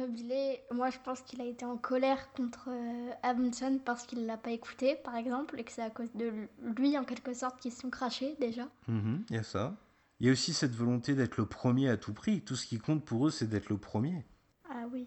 Nobilé, 0.00 0.62
moi 0.70 0.88
je 0.88 0.98
pense 1.04 1.20
qu'il 1.20 1.42
a 1.42 1.44
été 1.44 1.66
en 1.66 1.76
colère 1.76 2.32
contre 2.32 2.68
euh, 2.68 3.10
Amundsen 3.22 3.80
parce 3.80 4.06
qu'il 4.06 4.24
l'a 4.24 4.38
pas 4.38 4.50
écouté, 4.50 4.96
par 4.96 5.14
exemple, 5.14 5.60
et 5.60 5.64
que 5.64 5.70
c'est 5.72 5.82
à 5.82 5.90
cause 5.90 6.10
de 6.14 6.32
lui, 6.76 6.96
en 6.96 7.04
quelque 7.04 7.34
sorte, 7.34 7.60
qu'ils 7.60 7.72
se 7.72 7.80
sont 7.82 7.90
crachés 7.90 8.34
déjà. 8.40 8.66
Mhm, 8.88 9.24
Il 9.28 9.36
y 9.36 9.38
a 9.38 9.42
ça. 9.42 9.76
Il 10.18 10.26
y 10.26 10.28
a 10.30 10.32
aussi 10.32 10.54
cette 10.54 10.74
volonté 10.74 11.14
d'être 11.14 11.36
le 11.36 11.44
premier 11.44 11.90
à 11.90 11.98
tout 11.98 12.14
prix. 12.14 12.40
Tout 12.40 12.56
ce 12.56 12.66
qui 12.66 12.78
compte 12.78 13.04
pour 13.04 13.26
eux, 13.26 13.30
c'est 13.30 13.46
d'être 13.46 13.68
le 13.68 13.76
premier. 13.76 14.24
Ah 14.70 14.86
oui, 14.90 15.06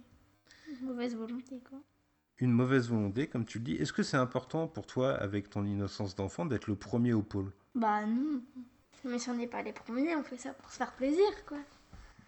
mauvaise 0.82 1.16
volonté 1.16 1.60
quoi. 1.68 1.80
Une 2.38 2.52
mauvaise 2.52 2.90
volonté, 2.90 3.28
comme 3.28 3.46
tu 3.46 3.58
le 3.60 3.64
dis. 3.64 3.74
Est-ce 3.76 3.94
que 3.94 4.04
c'est 4.04 4.18
important 4.18 4.68
pour 4.68 4.86
toi, 4.86 5.14
avec 5.14 5.50
ton 5.50 5.66
innocence 5.66 6.14
d'enfant, 6.16 6.46
d'être 6.46 6.68
le 6.68 6.76
premier 6.76 7.14
au 7.14 7.22
pôle? 7.24 7.52
Bah 7.74 8.06
non. 8.06 8.42
Mais 9.06 9.18
si 9.18 9.30
on 9.32 9.36
n'est 9.36 9.48
pas 9.48 9.64
les 9.64 9.74
premiers, 9.74 10.16
on 10.16 10.24
fait 10.24 10.38
ça 10.38 10.54
pour 10.54 10.70
se 10.72 10.78
faire 10.78 10.94
plaisir 10.94 11.26
quoi. 11.48 11.58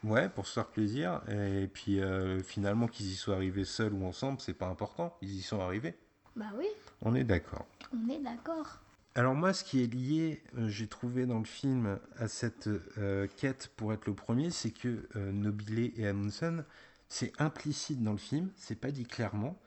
Ouais, 0.05 0.29
pour 0.29 0.45
se 0.45 0.53
faire 0.53 0.67
plaisir. 0.67 1.21
Et 1.29 1.67
puis 1.67 1.99
euh, 1.99 2.41
finalement, 2.43 2.87
qu'ils 2.87 3.07
y 3.07 3.15
soient 3.15 3.35
arrivés 3.35 3.65
seuls 3.65 3.93
ou 3.93 4.05
ensemble, 4.05 4.39
c'est 4.39 4.53
pas 4.53 4.67
important. 4.67 5.17
Ils 5.21 5.35
y 5.35 5.41
sont 5.41 5.59
arrivés. 5.59 5.95
Bah 6.35 6.51
oui, 6.57 6.67
On 7.01 7.15
est 7.15 7.23
d'accord. 7.23 7.65
on 7.93 8.09
est 8.09 8.19
d'accord. 8.19 8.79
Alors 9.15 9.33
moi, 9.33 9.53
ce 9.53 9.63
qui 9.63 9.81
est 9.83 9.87
lié, 9.93 10.43
euh, 10.57 10.67
j'ai 10.67 10.87
trouvé 10.87 11.25
dans 11.25 11.39
le 11.39 11.45
film, 11.45 11.97
à 12.17 12.27
cette 12.27 12.67
euh, 12.97 13.27
quête 13.37 13.71
pour 13.77 13.93
être 13.93 14.05
le 14.05 14.13
premier, 14.13 14.51
c'est 14.51 14.71
que 14.71 15.07
Nobilé 15.15 15.93
et 15.95 16.07
Amundsen, 16.07 16.65
c'est 17.07 17.31
implicite 17.39 18.03
dans 18.03 18.11
le 18.11 18.17
film, 18.17 18.51
c'est 18.57 18.75
pas 18.79 18.91
dit 18.91 19.05
clairement, 19.05 19.57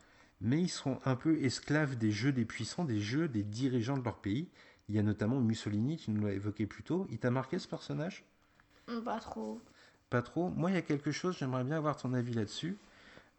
mais 0.41 0.61
ils 0.61 0.69
sont 0.69 1.01
un 1.05 1.17
peu 1.17 1.43
esclaves 1.43 1.97
des 1.97 2.11
jeux 2.13 2.33
des 2.33 2.45
puissants, 2.45 2.85
des 2.85 3.01
jeux 3.01 3.29
des 3.29 3.43
dirigeants 3.43 3.97
de 3.97 4.05
leur 4.05 4.19
pays. 4.21 4.51
Il 4.89 4.95
y 4.95 4.99
a 4.99 5.03
notamment 5.03 5.41
Mussolini, 5.41 5.97
tu 5.97 6.11
nous 6.11 6.27
l'as 6.27 6.33
évoqué 6.35 6.67
plus 6.67 6.83
tôt. 6.83 7.07
Il 7.11 7.19
t'a 7.19 7.31
marqué 7.31 7.59
ce 7.59 7.67
personnage? 7.69 8.25
Pas 9.05 9.21
trop. 9.21 9.61
Pas 10.11 10.23
trop. 10.23 10.49
Moi, 10.51 10.71
il 10.71 10.75
y 10.75 10.79
a 10.79 10.83
quelque 10.83 11.11
chose, 11.13 11.37
j'aimerais 11.39 11.65
bien 11.65 11.77
avoir 11.77 11.97
ton 11.97 12.15
avis 12.15 12.33
là-dessus. 12.33 12.79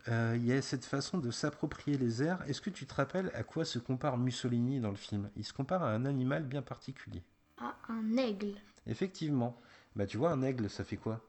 Euh, 0.07 0.33
il 0.37 0.45
y 0.45 0.53
a 0.53 0.61
cette 0.61 0.85
façon 0.85 1.17
de 1.17 1.31
s'approprier 1.31 1.97
les 1.97 2.23
airs. 2.23 2.39
Est-ce 2.47 2.61
que 2.61 2.69
tu 2.69 2.85
te 2.85 2.93
rappelles 2.93 3.31
à 3.33 3.43
quoi 3.43 3.65
se 3.65 3.79
compare 3.79 4.17
Mussolini 4.17 4.79
dans 4.79 4.91
le 4.91 4.95
film? 4.95 5.29
Il 5.35 5.43
se 5.45 5.53
compare 5.53 5.83
à 5.83 5.91
un 5.93 6.05
animal 6.05 6.43
bien 6.43 6.61
particulier. 6.61 7.23
Ah, 7.59 7.75
un 7.89 8.17
aigle. 8.17 8.55
Effectivement. 8.87 9.59
Bah, 9.95 10.05
tu 10.05 10.17
vois, 10.17 10.31
un 10.31 10.41
aigle, 10.43 10.69
ça 10.69 10.83
fait 10.83 10.97
quoi? 10.97 11.21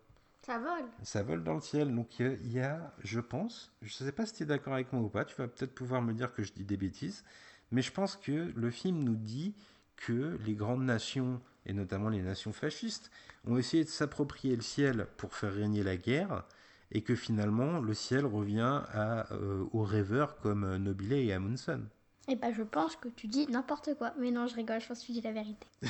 Ça 0.46 0.58
vole. 0.58 0.86
Ça 1.02 1.22
vole 1.22 1.42
dans 1.42 1.54
le 1.54 1.60
ciel. 1.60 1.94
Donc, 1.94 2.18
il 2.18 2.26
y 2.26 2.28
a- 2.28 2.32
il 2.34 2.52
y 2.52 2.60
a, 2.60 2.94
je 3.02 3.20
pense, 3.20 3.72
je 3.82 3.86
ne 4.02 4.06
sais 4.08 4.12
pas 4.12 4.26
si 4.26 4.34
tu 4.34 4.42
es 4.42 4.46
d'accord 4.46 4.74
avec 4.74 4.92
moi 4.92 5.02
ou 5.02 5.08
pas, 5.08 5.24
tu 5.24 5.34
vas 5.36 5.48
peut-être 5.48 5.74
pouvoir 5.74 6.02
me 6.02 6.12
dire 6.12 6.32
que 6.34 6.42
je 6.42 6.52
dis 6.52 6.64
des 6.64 6.76
bêtises, 6.76 7.24
mais 7.72 7.82
je 7.82 7.92
pense 7.92 8.16
que 8.16 8.52
le 8.54 8.70
film 8.70 9.02
nous 9.02 9.16
dit 9.16 9.54
que 9.96 10.38
les 10.46 10.54
grandes 10.54 10.84
nations, 10.84 11.40
et 11.66 11.72
notamment 11.72 12.08
les 12.08 12.22
nations 12.22 12.52
fascistes, 12.52 13.10
ont 13.46 13.56
essayé 13.56 13.84
de 13.84 13.88
s'approprier 13.88 14.56
le 14.56 14.62
ciel 14.62 15.06
pour 15.16 15.34
faire 15.34 15.54
régner 15.54 15.82
la 15.82 15.96
guerre, 15.96 16.44
et 16.92 17.02
que 17.02 17.14
finalement, 17.14 17.80
le 17.80 17.94
ciel 17.94 18.26
revient 18.26 18.82
à, 18.92 19.32
euh, 19.32 19.64
aux 19.72 19.84
rêveurs 19.84 20.36
comme 20.38 20.64
euh, 20.64 20.78
Nobilé 20.78 21.24
et 21.24 21.32
Amundsen. 21.32 21.86
Et 22.28 22.36
bah 22.36 22.52
je 22.52 22.62
pense 22.62 22.96
que 22.96 23.08
tu 23.08 23.26
dis 23.26 23.46
n'importe 23.48 23.94
quoi. 23.96 24.12
Mais 24.18 24.30
non, 24.30 24.46
je 24.46 24.54
rigole, 24.54 24.80
je 24.80 24.86
pense 24.86 25.00
que 25.00 25.06
tu 25.06 25.12
dis 25.12 25.20
la 25.20 25.32
vérité. 25.32 25.66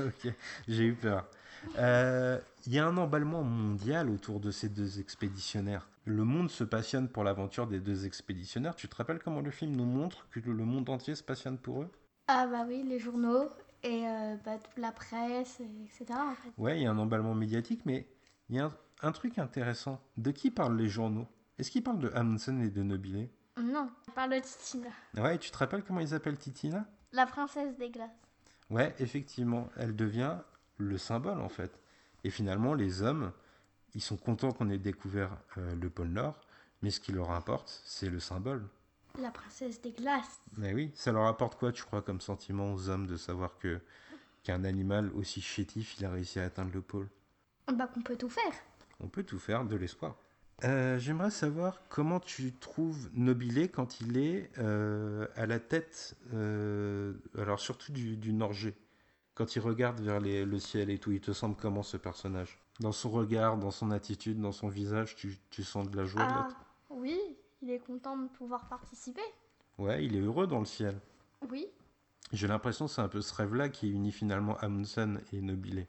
ok, 0.00 0.32
j'ai 0.66 0.84
eu 0.84 0.94
peur. 0.94 1.26
Euh, 1.78 2.38
Il 2.66 2.74
y 2.74 2.78
a 2.78 2.86
un 2.86 2.96
emballement 2.96 3.42
mondial 3.42 4.10
autour 4.10 4.40
de 4.40 4.50
ces 4.50 4.68
deux 4.68 4.98
expéditionnaires. 5.00 5.88
Le 6.04 6.24
monde 6.24 6.50
se 6.50 6.64
passionne 6.64 7.08
pour 7.08 7.24
l'aventure 7.24 7.66
des 7.66 7.80
deux 7.80 8.06
expéditionnaires. 8.06 8.74
Tu 8.76 8.88
te 8.88 8.96
rappelles 8.96 9.18
comment 9.18 9.40
le 9.40 9.50
film 9.50 9.74
nous 9.76 9.84
montre 9.84 10.28
que 10.30 10.40
le 10.40 10.64
monde 10.64 10.88
entier 10.88 11.14
se 11.14 11.22
passionne 11.22 11.58
pour 11.58 11.82
eux? 11.82 11.90
Ah 12.28 12.46
bah 12.46 12.64
oui, 12.66 12.82
les 12.82 12.98
journaux 12.98 13.48
et 13.86 14.06
euh, 14.06 14.36
bah, 14.44 14.58
toute 14.58 14.76
la 14.78 14.92
presse, 14.92 15.60
et 15.60 15.84
etc. 15.84 16.18
En 16.18 16.34
fait. 16.34 16.50
Ouais, 16.58 16.78
il 16.78 16.82
y 16.82 16.86
a 16.86 16.90
un 16.90 16.98
emballement 16.98 17.34
médiatique, 17.34 17.82
mais 17.86 18.08
il 18.48 18.56
y 18.56 18.58
a 18.58 18.66
un, 18.66 18.72
un 19.02 19.12
truc 19.12 19.38
intéressant. 19.38 20.00
De 20.16 20.30
qui 20.30 20.50
parlent 20.50 20.76
les 20.76 20.88
journaux? 20.88 21.26
Est-ce 21.58 21.70
qu'ils 21.70 21.82
parlent 21.82 21.98
de 22.00 22.10
Amundsen 22.14 22.60
et 22.62 22.70
de 22.70 22.82
Nobilé? 22.82 23.30
Non, 23.58 23.90
on 24.08 24.12
parle 24.12 24.32
de 24.34 24.40
Titina, 24.40 24.88
Ouais, 25.16 25.38
tu 25.38 25.50
te 25.50 25.56
rappelles 25.56 25.82
comment 25.82 26.00
ils 26.00 26.14
appellent 26.14 26.36
Titina 26.36 26.86
la 27.12 27.24
princesse 27.24 27.74
des 27.78 27.88
glaces. 27.88 28.10
Ouais, 28.68 28.94
effectivement, 28.98 29.70
elle 29.76 29.96
devient 29.96 30.36
le 30.76 30.98
symbole 30.98 31.40
en 31.40 31.48
fait. 31.48 31.80
Et 32.24 32.30
finalement, 32.30 32.74
les 32.74 33.00
hommes, 33.00 33.32
ils 33.94 34.02
sont 34.02 34.18
contents 34.18 34.52
qu'on 34.52 34.68
ait 34.68 34.76
découvert 34.76 35.30
euh, 35.56 35.74
le 35.76 35.88
pôle 35.88 36.08
Nord, 36.08 36.38
mais 36.82 36.90
ce 36.90 37.00
qui 37.00 37.12
leur 37.12 37.30
importe, 37.30 37.80
c'est 37.86 38.10
le 38.10 38.20
symbole. 38.20 38.68
La 39.20 39.30
princesse 39.30 39.80
des 39.80 39.92
glaces. 39.92 40.40
Mais 40.58 40.74
oui, 40.74 40.90
ça 40.94 41.12
leur 41.12 41.26
apporte 41.26 41.58
quoi, 41.58 41.72
tu 41.72 41.82
crois, 41.84 42.02
comme 42.02 42.20
sentiment 42.20 42.72
aux 42.72 42.88
hommes 42.88 43.06
de 43.06 43.16
savoir 43.16 43.58
que 43.58 43.80
qu'un 44.42 44.64
animal 44.64 45.10
aussi 45.14 45.40
chétif, 45.40 45.96
il 45.98 46.04
a 46.04 46.10
réussi 46.10 46.38
à 46.38 46.44
atteindre 46.44 46.70
le 46.72 46.80
pôle? 46.82 47.08
Bah 47.72 47.88
qu'on 47.88 48.00
peut 48.02 48.16
tout 48.16 48.28
faire. 48.28 48.52
On 49.00 49.08
peut 49.08 49.24
tout 49.24 49.38
faire, 49.38 49.64
de 49.64 49.76
l'espoir. 49.76 50.16
Euh, 50.64 50.98
J'aimerais 50.98 51.30
savoir 51.30 51.82
comment 51.88 52.20
tu 52.20 52.52
trouves 52.54 53.10
Nobilé 53.12 53.68
quand 53.68 54.00
il 54.00 54.16
est 54.16 54.50
euh, 54.58 55.26
à 55.36 55.46
la 55.46 55.58
tête, 55.60 56.16
euh, 56.32 57.12
alors 57.36 57.60
surtout 57.60 57.92
du, 57.92 58.16
du 58.16 58.32
Norgé, 58.32 58.74
quand 59.34 59.56
il 59.56 59.60
regarde 59.60 60.00
vers 60.00 60.20
les- 60.20 60.44
le 60.46 60.58
ciel 60.58 60.88
et 60.88 60.98
tout, 60.98 61.12
il 61.12 61.20
te 61.20 61.32
semble 61.32 61.56
comment 61.56 61.82
ce 61.82 61.96
personnage? 61.98 62.58
Dans 62.80 62.92
son 62.92 63.10
regard, 63.10 63.58
dans 63.58 63.70
son 63.70 63.90
attitude, 63.90 64.40
dans 64.40 64.52
son 64.52 64.68
visage, 64.68 65.14
tu, 65.16 65.36
tu 65.50 65.62
sens 65.64 65.90
de 65.90 65.96
la 65.96 66.04
joie 66.04 66.22
de 66.22 66.32
Ah 66.32 66.38
l'être? 66.38 66.56
oui, 66.90 67.18
il 67.62 67.70
est 67.70 67.78
content 67.78 68.16
de 68.16 68.28
pouvoir 68.28 68.68
participer. 68.68 69.22
Ouais, 69.78 70.04
il 70.04 70.16
est 70.16 70.20
heureux 70.20 70.46
dans 70.46 70.58
le 70.60 70.64
ciel. 70.64 70.98
Oui. 71.50 71.66
J'ai 72.32 72.48
l'impression 72.48 72.86
que 72.86 72.92
c'est 72.92 73.00
un 73.02 73.08
peu 73.08 73.20
ce 73.20 73.34
rêve-là 73.34 73.68
qui 73.68 73.90
unit 73.90 74.12
finalement 74.12 74.56
Amundsen 74.58 75.20
et 75.32 75.40
Nobilé. 75.40 75.86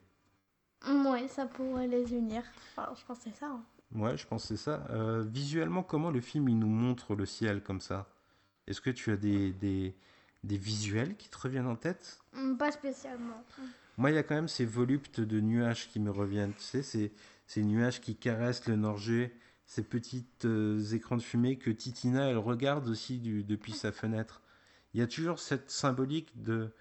Ouais, 0.87 1.27
ça 1.27 1.45
pourrait 1.45 1.87
les 1.87 2.13
unir. 2.13 2.43
Enfin, 2.75 2.93
je 2.95 3.03
pense 3.05 3.17
que 3.19 3.23
c'est 3.25 3.35
ça. 3.35 3.47
hein. 3.47 3.63
Ouais, 3.95 4.17
je 4.17 4.27
pense 4.27 4.43
que 4.43 4.47
c'est 4.49 4.63
ça. 4.63 4.85
Euh, 4.91 5.23
visuellement, 5.23 5.81
comment 5.83 6.11
le 6.11 6.21
film 6.21 6.47
il 6.49 6.59
nous 6.59 6.67
montre 6.67 7.15
le 7.15 7.25
ciel 7.25 7.63
comme 7.63 7.81
ça? 7.81 8.07
Est-ce 8.67 8.81
que 8.81 8.89
tu 8.89 9.11
as 9.11 9.17
des, 9.17 9.51
des, 9.53 9.95
des 10.43 10.57
visuels 10.57 11.15
qui 11.15 11.29
te 11.29 11.37
reviennent 11.37 11.67
en 11.67 11.75
tête? 11.77 12.19
Hum, 12.35 12.57
Pas 12.57 12.71
spécialement. 12.71 13.43
Moi, 13.97 14.11
il 14.11 14.15
y 14.15 14.19
a 14.19 14.23
quand 14.23 14.35
même 14.35 14.47
ces 14.49 14.65
voluptes 14.65 15.21
de 15.21 15.39
nuages 15.41 15.89
qui 15.89 15.99
me 15.99 16.11
reviennent. 16.11 16.53
Tu 16.53 16.61
sais, 16.63 16.83
ces, 16.83 17.11
ces 17.47 17.63
nuages 17.63 17.99
qui 18.01 18.15
caressent 18.15 18.67
le 18.67 18.75
Norgé, 18.75 19.33
ces 19.67 19.83
petits 19.83 20.25
écrans 20.93 21.17
de 21.17 21.23
fumée 21.23 21.57
que 21.57 21.71
Titina, 21.71 22.29
elle 22.31 22.39
regarde 22.39 22.89
aussi 22.89 23.19
depuis 23.19 23.73
sa 23.73 23.91
fenêtre. 23.93 24.41
Il 24.95 24.99
y 25.01 25.03
a 25.03 25.07
toujours 25.07 25.39
cette 25.39 25.69
symbolique 25.71 26.41
de, 26.41 26.71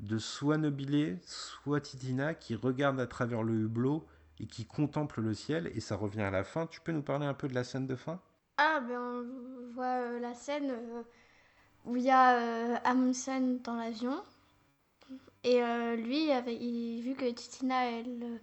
de 0.00 0.18
soit 0.18 0.58
Nobilé, 0.58 1.18
soit 1.24 1.80
Titina 1.80 2.34
qui 2.34 2.54
regarde 2.56 3.00
à 3.00 3.06
travers 3.08 3.42
le 3.44 3.54
hublot 3.54 4.06
et 4.40 4.46
qui 4.46 4.66
contemple 4.66 5.20
le 5.22 5.34
ciel, 5.34 5.70
et 5.74 5.80
ça 5.80 5.96
revient 5.96 6.22
à 6.22 6.30
la 6.32 6.44
fin. 6.44 6.66
Tu 6.66 6.80
peux 6.80 6.92
nous 6.92 7.02
parler 7.02 7.26
un 7.26 7.34
peu 7.34 7.48
de 7.48 7.54
la 7.54 7.64
scène 7.64 7.86
de 7.86 7.96
fin? 7.96 8.20
Ah, 8.58 8.80
ben 8.80 8.98
on 9.00 9.72
voit 9.74 10.00
euh, 10.02 10.18
la 10.20 10.34
scène 10.34 10.70
euh, 10.72 11.02
où 11.86 11.96
il 11.96 12.04
y 12.04 12.10
a 12.10 12.38
euh, 12.38 12.76
Amundsen 12.84 13.60
dans 13.62 13.76
l'avion. 13.76 14.22
Et 15.44 15.62
euh, 15.62 15.96
lui, 15.96 16.28
il- 16.30 17.02
vu 17.02 17.14
que 17.14 17.30
Titina, 17.30 17.90
elle, 17.90 18.22
euh, 18.22 18.38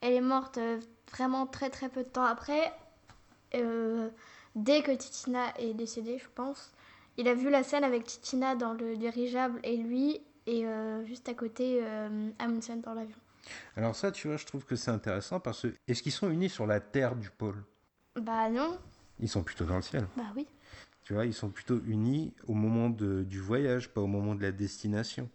elle 0.00 0.14
est 0.14 0.20
morte 0.22 0.58
euh, 0.58 0.80
vraiment 1.12 1.46
très 1.46 1.70
très 1.70 1.88
peu 1.88 2.04
de 2.04 2.08
temps 2.08 2.24
après, 2.24 2.72
euh, 3.54 4.08
dès 4.54 4.82
que 4.82 4.92
Titina 4.92 5.52
est 5.58 5.74
décédée, 5.74 6.18
je 6.18 6.28
pense, 6.34 6.72
il 7.16 7.28
a 7.28 7.34
vu 7.34 7.50
la 7.50 7.62
scène 7.62 7.84
avec 7.84 8.04
Titina 8.04 8.54
dans 8.54 8.72
le 8.74 8.96
dirigeable 8.96 9.60
et 9.64 9.76
lui, 9.76 10.20
et 10.46 10.66
euh, 10.66 11.04
juste 11.04 11.28
à 11.28 11.34
côté, 11.34 11.80
euh, 11.82 12.30
Amundsen 12.38 12.80
dans 12.80 12.94
l'avion. 12.94 13.16
Alors 13.76 13.94
ça, 13.96 14.12
tu 14.12 14.28
vois, 14.28 14.36
je 14.36 14.46
trouve 14.46 14.64
que 14.64 14.76
c'est 14.76 14.90
intéressant 14.90 15.40
parce 15.40 15.62
que 15.62 15.74
est-ce 15.88 16.02
qu'ils 16.02 16.12
sont 16.12 16.30
unis 16.30 16.48
sur 16.50 16.66
la 16.66 16.80
terre 16.80 17.16
du 17.16 17.30
pôle? 17.30 17.62
Bah 18.16 18.48
non, 18.50 18.78
Ils 19.18 19.28
sont 19.28 19.42
plutôt 19.42 19.64
dans 19.64 19.76
le 19.76 19.82
ciel. 19.82 20.06
bah 20.16 20.24
oui. 20.36 20.46
Tu 21.04 21.14
vois, 21.14 21.26
ils 21.26 21.34
sont 21.34 21.50
plutôt 21.50 21.80
unis 21.86 22.32
au 22.46 22.54
moment 22.54 22.90
de- 22.90 23.22
du 23.24 23.40
voyage, 23.40 23.88
pas 23.88 24.00
au 24.00 24.06
moment 24.06 24.34
de 24.34 24.42
la 24.42 24.52
destination. 24.52 25.28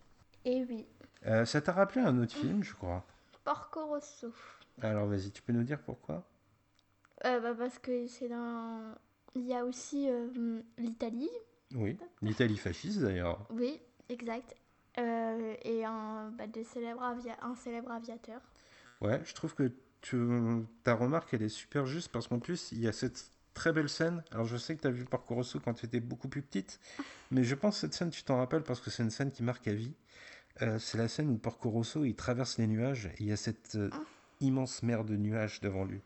Et 0.45 0.63
oui. 0.69 0.85
Euh, 1.25 1.45
ça 1.45 1.61
t'a 1.61 1.71
rappelé 1.73 2.01
un 2.05 2.17
autre 2.21 2.33
film, 2.33 2.63
je 2.63 2.73
crois? 2.73 3.03
Porco 3.43 3.85
Rosso. 3.87 4.31
Alors 4.81 5.07
vas-y, 5.07 5.31
tu 5.31 5.41
peux 5.41 5.53
nous 5.53 5.63
dire 5.63 5.79
pourquoi? 5.81 6.23
Euh, 7.25 7.39
bah, 7.39 7.53
parce 7.57 7.79
que 7.79 8.07
c'est 8.07 8.27
dans. 8.29 8.93
Il 9.35 9.45
y 9.45 9.53
a 9.53 9.65
aussi 9.65 10.07
euh, 10.09 10.61
l'Italie, 10.77 11.29
Oui, 11.73 11.97
l'Italie 12.21 12.57
fasciste 12.57 12.99
d'ailleurs. 12.99 13.45
oui, 13.49 13.79
exact. 14.09 14.55
Euh, 14.97 15.55
et 15.63 15.83
un, 15.83 16.29
bah, 16.37 16.47
des 16.47 16.63
célèbres 16.63 17.03
avia- 17.03 17.37
un 17.41 17.53
célèbre 17.55 17.91
aviateur. 17.91 18.39
Ouais, 19.01 19.21
je 19.25 19.33
trouve 19.33 19.53
que 19.55 19.71
tu- 19.99 20.65
ta 20.83 20.93
remarque, 20.95 21.33
elle 21.33 21.41
est 21.41 21.49
super 21.49 21.85
juste 21.85 22.09
parce 22.13 22.27
qu'en 22.29 22.39
plus, 22.39 22.71
il 22.71 22.79
y 22.79 22.87
a 22.87 22.93
cette 22.93 23.29
très 23.53 23.73
belle 23.73 23.89
scène. 23.89 24.23
Alors 24.31 24.45
je 24.45 24.55
sais 24.55 24.75
que 24.75 24.81
tu 24.81 24.87
as 24.87 24.91
vu 24.91 25.03
Porco 25.03 25.35
Rosso 25.35 25.59
quand 25.59 25.73
tu 25.73 25.85
étais 25.85 25.99
beaucoup 25.99 26.29
plus 26.29 26.41
petite, 26.41 26.79
mais 27.31 27.43
je 27.43 27.55
pense 27.55 27.75
que 27.75 27.81
cette 27.81 27.93
scène, 27.93 28.09
tu 28.11 28.23
t'en 28.23 28.37
rappelles 28.37 28.63
parce 28.63 28.79
que 28.79 28.89
c'est 28.89 29.03
une 29.03 29.09
scène 29.09 29.31
qui 29.31 29.43
marque 29.43 29.67
à 29.67 29.73
vie. 29.73 29.93
Euh, 30.61 30.79
c'est 30.79 30.97
la 30.97 31.09
scène 31.09 31.29
où 31.29 31.37
Porco 31.37 31.69
Rosso, 31.69 32.05
il 32.05 32.15
traverse 32.15 32.57
les 32.57 32.67
nuages 32.67 33.07
et 33.07 33.15
il 33.21 33.25
y 33.27 33.31
a 33.33 33.37
cette 33.37 33.75
euh, 33.75 33.89
immense 34.39 34.81
mer 34.83 35.03
de 35.03 35.17
nuages 35.17 35.59
devant 35.59 35.83
lui. 35.83 35.99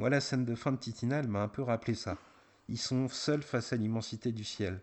Moi, 0.00 0.08
la 0.08 0.22
scène 0.22 0.46
de 0.46 0.54
fin 0.54 0.72
de 0.72 0.78
Titina, 0.78 1.18
elle 1.18 1.28
m'a 1.28 1.42
un 1.42 1.48
peu 1.48 1.60
rappelé 1.60 1.94
ça. 1.94 2.16
Ils 2.70 2.78
sont 2.78 3.06
seuls 3.10 3.42
face 3.42 3.74
à 3.74 3.76
l'immensité 3.76 4.32
du 4.32 4.44
ciel. 4.44 4.80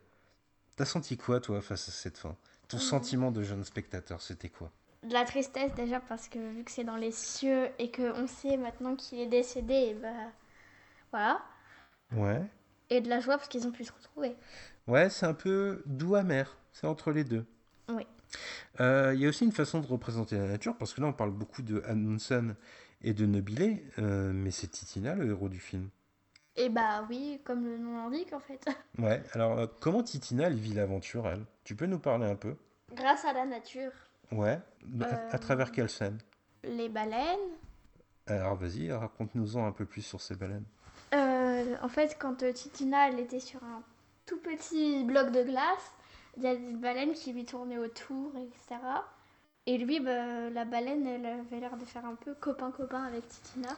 T'as 0.75 0.85
senti 0.85 1.17
quoi, 1.17 1.39
toi, 1.39 1.59
face 1.59 1.89
à 1.89 1.91
cette 1.91 2.19
fin? 2.19 2.35
Ton 2.67 2.77
sentiment 2.77 3.31
de 3.31 3.41
jeune 3.41 3.63
spectateur, 3.63 4.21
c'était 4.21 4.49
quoi? 4.49 4.71
De 5.01 5.11
la 5.11 5.25
tristesse 5.25 5.73
déjà 5.73 5.99
parce 6.01 6.27
que 6.27 6.37
vu 6.53 6.63
que 6.63 6.69
c'est 6.69 6.83
dans 6.83 6.97
les 6.97 7.11
cieux 7.11 7.67
et 7.79 7.89
qu'on 7.89 8.27
sait 8.27 8.57
maintenant 8.57 8.95
qu'il 8.95 9.19
est 9.19 9.25
décédé, 9.25 9.73
et 9.73 9.93
bah 9.95 10.13
voilà. 11.11 11.41
Ouais. 12.11 12.43
Et 12.91 13.01
de 13.01 13.09
la 13.09 13.19
joie 13.19 13.37
parce 13.37 13.47
qu'ils 13.47 13.65
ont 13.65 13.71
pu 13.71 13.85
se 13.85 13.93
retrouver. 13.93 14.35
Ouais, 14.85 15.09
c'est 15.09 15.25
un 15.25 15.33
peu 15.33 15.81
doux 15.87 16.13
amer. 16.13 16.55
C'est 16.73 16.85
entre 16.85 17.11
les 17.11 17.23
deux. 17.23 17.47
Euh, 18.79 19.11
Il 19.15 19.21
y 19.21 19.25
a 19.25 19.29
aussi 19.29 19.43
une 19.45 19.51
façon 19.51 19.79
de 19.79 19.87
représenter 19.87 20.37
la 20.37 20.47
nature, 20.47 20.75
parce 20.77 20.93
que 20.93 21.01
là 21.01 21.07
on 21.07 21.13
parle 21.13 21.31
beaucoup 21.31 21.61
de 21.61 21.81
Amundsen 21.87 22.55
et 23.01 23.13
de 23.13 23.25
Nobile, 23.25 23.81
euh, 23.99 24.31
mais 24.33 24.51
c'est 24.51 24.67
Titina 24.67 25.15
le 25.15 25.29
héros 25.29 25.49
du 25.49 25.59
film. 25.59 25.89
Et 26.55 26.69
bah 26.69 27.05
oui, 27.09 27.39
comme 27.43 27.65
le 27.65 27.77
nom 27.77 27.97
l'indique 28.09 28.33
en 28.33 28.39
fait. 28.39 28.65
Ouais, 28.97 29.21
alors 29.33 29.59
euh, 29.59 29.67
comment 29.79 30.01
Titina 30.01 30.47
elle 30.47 30.55
vit 30.55 30.73
l'aventure, 30.73 31.27
elle? 31.27 31.45
Tu 31.63 31.75
peux 31.75 31.85
nous 31.85 31.99
parler 31.99 32.25
un 32.25 32.35
peu? 32.35 32.55
Grâce 32.95 33.25
à 33.25 33.33
la 33.33 33.45
nature, 33.45 33.91
Ouais, 34.31 34.59
à, 35.01 35.05
à 35.05 35.35
Euh, 35.35 35.37
travers 35.37 35.71
quelle 35.71 35.89
scène? 35.89 36.17
les 36.63 36.89
baleines. 36.89 37.37
Alors 38.25 38.55
vas-y, 38.55 38.91
raconte-nous-en 38.91 39.65
un 39.65 39.71
peu 39.71 39.85
plus 39.85 40.01
sur 40.01 40.19
ces 40.21 40.35
baleines. 40.35 40.65
En 41.13 41.87
fait, 41.89 42.17
quand 42.19 42.43
Titina 42.53 43.09
elle 43.09 43.19
était 43.19 43.39
sur 43.39 43.63
un 43.63 43.81
tout 44.25 44.37
petit 44.39 45.03
bloc 45.05 45.31
de 45.31 45.43
glace, 45.43 45.91
il 46.37 46.43
y 46.43 46.47
a 46.47 46.55
des 46.55 46.73
baleines 46.73 47.13
qui 47.13 47.33
lui 47.33 47.45
tournaient 47.45 47.79
autour, 47.79 48.31
etc. 48.37 48.79
Et 49.65 49.77
lui, 49.77 49.99
bah, 49.99 50.49
la 50.49 50.65
baleine, 50.65 51.05
elle 51.05 51.25
avait 51.25 51.59
l'air 51.59 51.77
de 51.77 51.83
faire 51.83 52.05
un 52.05 52.15
peu 52.15 52.35
copain-copain 52.35 53.03
avec 53.03 53.27
Titina. 53.27 53.75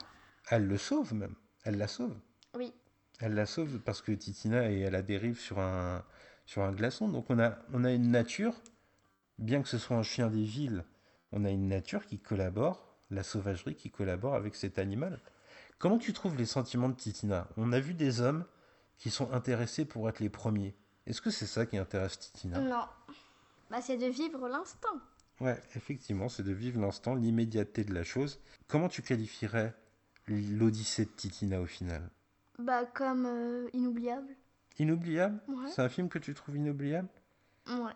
Elle 0.50 0.66
le 0.66 0.78
sauve 0.78 1.14
même, 1.14 1.34
elle 1.64 1.78
la 1.78 1.88
sauve. 1.88 2.14
Oui, 2.54 2.72
Elle 3.20 3.34
la 3.34 3.46
sauve 3.46 3.78
parce 3.80 4.02
que 4.02 4.12
Titina 4.12 4.70
est 4.70 4.84
à 4.84 4.90
la 4.90 5.02
dérive 5.02 5.38
sur 5.38 5.58
un, 5.58 6.04
sur 6.46 6.62
un 6.62 6.72
glaçon. 6.72 7.08
Donc 7.08 7.30
on 7.30 7.38
a, 7.38 7.58
on 7.72 7.84
a 7.84 7.92
une 7.92 8.10
nature, 8.10 8.54
bien 9.38 9.62
que 9.62 9.68
ce 9.68 9.78
soit 9.78 9.96
un 9.96 10.02
chien 10.02 10.28
des 10.28 10.42
villes, 10.42 10.84
on 11.32 11.44
a 11.44 11.50
une 11.50 11.68
nature 11.68 12.06
qui 12.06 12.18
collabore, 12.18 12.96
la 13.10 13.22
sauvagerie 13.22 13.74
qui 13.74 13.90
collabore 13.90 14.34
avec 14.34 14.54
cet 14.54 14.78
animal. 14.78 15.20
Comment 15.78 15.98
tu 15.98 16.12
trouves 16.12 16.36
les 16.36 16.46
sentiments 16.46 16.88
de 16.88 16.94
Titina? 16.94 17.48
On 17.56 17.72
a 17.72 17.80
vu 17.80 17.94
des 17.94 18.20
hommes 18.20 18.44
qui 18.98 19.10
sont 19.10 19.32
intéressés 19.32 19.84
pour 19.84 20.08
être 20.08 20.20
les 20.20 20.28
premiers. 20.28 20.76
Est-ce 21.06 21.20
que 21.20 21.30
c'est 21.30 21.46
ça 21.46 21.66
qui 21.66 21.76
intéresse 21.76 22.18
Titina? 22.18 22.60
Non. 22.60 22.84
Bah, 23.70 23.80
c'est 23.80 23.96
de 23.96 24.06
vivre 24.06 24.48
l'instant. 24.48 25.00
Ouais, 25.40 25.60
effectivement, 25.74 26.28
c'est 26.28 26.42
de 26.42 26.52
vivre 26.52 26.80
l'instant, 26.80 27.14
l'immédiateté 27.14 27.84
de 27.84 27.94
la 27.94 28.04
chose. 28.04 28.40
Comment 28.68 28.88
tu 28.88 29.02
qualifierais 29.02 29.74
l'Odyssée 30.26 31.06
de 31.06 31.10
Titina 31.10 31.60
au 31.60 31.66
final? 31.66 32.10
Bah, 32.58 32.84
comme 32.84 33.26
euh, 33.26 33.68
inoubliable. 33.72 34.36
Inoubliable? 34.78 35.40
Ouais. 35.48 35.70
C'est 35.74 35.82
un 35.82 35.88
film 35.88 36.08
que 36.08 36.18
tu 36.18 36.34
trouves 36.34 36.56
inoubliable? 36.56 37.08
Ouais. 37.68 37.92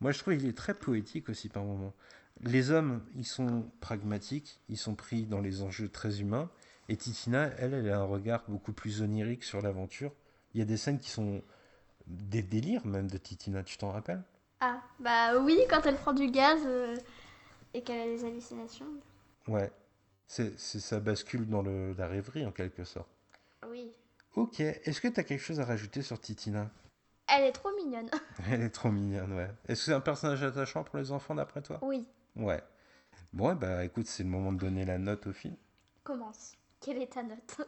Moi, 0.00 0.12
je 0.12 0.18
trouve 0.18 0.36
qu'il 0.36 0.46
est 0.46 0.56
très 0.56 0.74
poétique 0.74 1.28
aussi 1.28 1.48
par 1.48 1.64
moments. 1.64 1.94
Les 2.40 2.70
hommes, 2.70 3.02
ils 3.14 3.26
sont 3.26 3.70
pragmatiques, 3.80 4.60
ils 4.68 4.76
sont 4.76 4.94
pris 4.94 5.24
dans 5.24 5.40
les 5.40 5.62
enjeux 5.62 5.88
très 5.88 6.20
humains. 6.20 6.50
Et 6.88 6.96
Titina, 6.96 7.44
elle, 7.58 7.72
elle 7.74 7.88
a 7.88 8.00
un 8.00 8.04
regard 8.04 8.44
beaucoup 8.48 8.72
plus 8.72 9.00
onirique 9.00 9.44
sur 9.44 9.62
l'aventure. 9.62 10.12
Il 10.52 10.58
y 10.58 10.62
a 10.62 10.66
des 10.66 10.76
scènes 10.76 10.98
qui 10.98 11.10
sont 11.10 11.42
des 12.06 12.42
délires 12.42 12.86
même 12.86 13.10
de 13.10 13.18
Titina, 13.18 13.62
tu 13.62 13.76
t'en 13.78 13.90
rappelles? 13.90 14.22
Ah, 14.60 14.80
bah 15.00 15.38
oui, 15.38 15.58
quand 15.68 15.84
elle 15.86 15.96
prend 15.96 16.12
du 16.12 16.30
gaz 16.30 16.60
euh, 16.66 16.96
et 17.74 17.82
qu'elle 17.82 18.00
a 18.00 18.04
des 18.04 18.24
hallucinations. 18.24 18.86
Ouais. 19.48 19.70
C'est, 20.28 20.58
ça 20.58 21.00
bascule 21.00 21.48
dans 21.48 21.62
le, 21.62 21.92
la 21.94 22.06
rêverie 22.06 22.46
en 22.46 22.52
quelque 22.52 22.84
sorte. 22.84 23.10
Oui. 23.68 23.92
Ok, 24.34 24.60
est-ce 24.60 25.00
que 25.00 25.08
tu 25.08 25.20
as 25.20 25.24
quelque 25.24 25.42
chose 25.42 25.60
à 25.60 25.64
rajouter 25.64 26.00
sur 26.00 26.18
Titina 26.20 26.70
Elle 27.28 27.44
est 27.44 27.52
trop 27.52 27.70
mignonne. 27.76 28.08
Elle 28.50 28.62
est 28.62 28.70
trop 28.70 28.90
mignonne, 28.90 29.32
ouais. 29.34 29.50
Est-ce 29.68 29.80
que 29.80 29.84
c'est 29.86 29.92
un 29.92 30.00
personnage 30.00 30.42
attachant 30.42 30.84
pour 30.84 30.96
les 30.96 31.12
enfants 31.12 31.34
d'après 31.34 31.60
toi? 31.60 31.78
Oui. 31.82 32.06
Ouais. 32.36 32.62
Bon, 33.32 33.54
bah 33.54 33.84
écoute, 33.84 34.06
c'est 34.06 34.22
le 34.22 34.30
moment 34.30 34.52
de 34.52 34.58
donner 34.58 34.84
la 34.86 34.96
note 34.96 35.26
au 35.26 35.32
film. 35.32 35.56
Commence. 36.02 36.52
Quelle 36.80 37.02
est 37.02 37.12
ta 37.12 37.22
note? 37.22 37.60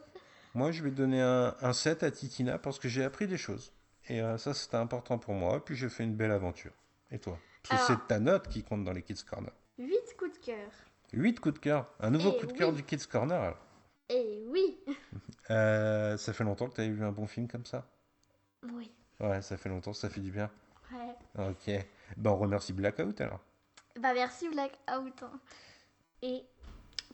Moi, 0.55 0.71
je 0.71 0.81
vais 0.81 0.91
donner 0.91 1.21
un, 1.21 1.55
un 1.61 1.73
7 1.73 2.03
à 2.03 2.09
Titina 2.11 2.57
parce 2.57 2.79
que 2.79 2.87
j'ai 2.87 3.03
appris 3.03 3.27
des 3.27 3.37
choses. 3.37 3.73
Et 4.09 4.21
euh, 4.21 4.37
ça, 4.37 4.53
c'était 4.53 4.77
important 4.77 5.17
pour 5.17 5.33
moi. 5.33 5.63
Puis 5.63 5.75
j'ai 5.75 5.89
fait 5.89 6.03
une 6.03 6.15
belle 6.15 6.31
aventure. 6.31 6.71
Et 7.11 7.19
toi? 7.19 7.37
Parce 7.67 7.87
que 7.87 7.91
Alors- 7.91 8.01
c'est 8.01 8.07
ta 8.07 8.19
note 8.19 8.47
qui 8.47 8.63
compte 8.63 8.83
dans 8.83 8.91
les 8.93 9.01
Kids 9.01 9.23
Corner. 9.27 9.51
8 9.77 10.15
coups 10.17 10.39
de 10.39 10.45
cœur. 10.45 10.69
8 11.13 11.39
coups 11.39 11.55
de 11.55 11.59
cœur. 11.59 11.87
Un 11.99 12.09
nouveau 12.11 12.33
Eh 12.35 12.39
coup 12.39 12.45
de 12.47 12.51
cœur 12.53 12.71
du 12.73 12.83
Kids 12.83 13.07
Corner. 13.09 13.39
alors. 13.41 13.57
Et 14.09 14.43
oui. 14.47 14.77
Euh, 15.51 16.17
ça 16.17 16.33
fait 16.33 16.43
longtemps 16.43 16.67
que 16.67 16.73
tu 16.73 16.81
avais 16.81 16.89
vu 16.89 17.03
un 17.05 17.11
bon 17.11 17.27
film 17.27 17.47
comme 17.47 17.67
ça? 17.67 17.85
Oui. 18.73 18.91
Ouais, 19.19 19.43
ça 19.43 19.57
fait 19.57 19.69
longtemps, 19.69 19.93
ça 19.93 20.09
fait 20.09 20.19
du 20.19 20.31
bien. 20.31 20.49
Ouais. 20.91 21.47
Ok. 21.49 21.85
Ben, 22.17 22.31
on 22.31 22.35
remercie 22.37 22.73
Blackout 22.73 23.21
alors. 23.21 23.39
Bah 23.99 24.15
merci 24.15 24.49
Blackout. 24.49 25.21
hein. 25.21 25.39
Et 26.23 26.41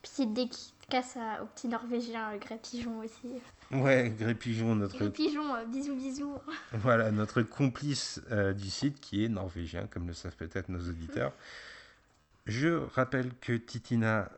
petite 0.02 0.34
dédicace 0.92 1.18
à- 1.18 1.44
au 1.44 1.46
petit 1.48 1.68
Norvégien 1.68 2.32
euh, 2.34 2.38
Grey 2.38 2.60
Pigeon 2.62 3.00
aussi. 3.00 3.42
Ouais, 3.72 4.14
Gré 4.18 4.36
Pigeon, 4.36 4.76
notre, 4.76 4.98
Grey 4.98 5.10
Pigeon, 5.10 5.56
euh, 5.56 5.66
bisous 5.66 5.96
bisous. 5.96 6.38
voilà, 6.74 7.12
notre 7.12 7.42
complice 7.42 8.22
euh, 8.32 8.54
du 8.54 8.70
site 8.70 9.00
qui 9.00 9.24
est 9.24 9.30
norvégien, 9.30 9.88
comme 9.88 10.08
le 10.08 10.14
savent 10.14 10.36
peut-être 10.36 10.70
nos 10.70 10.80
auditeurs. 10.80 11.32
Je 12.48 12.70
rappelle 12.96 13.32
que 13.40 13.54
Titina 13.54 14.30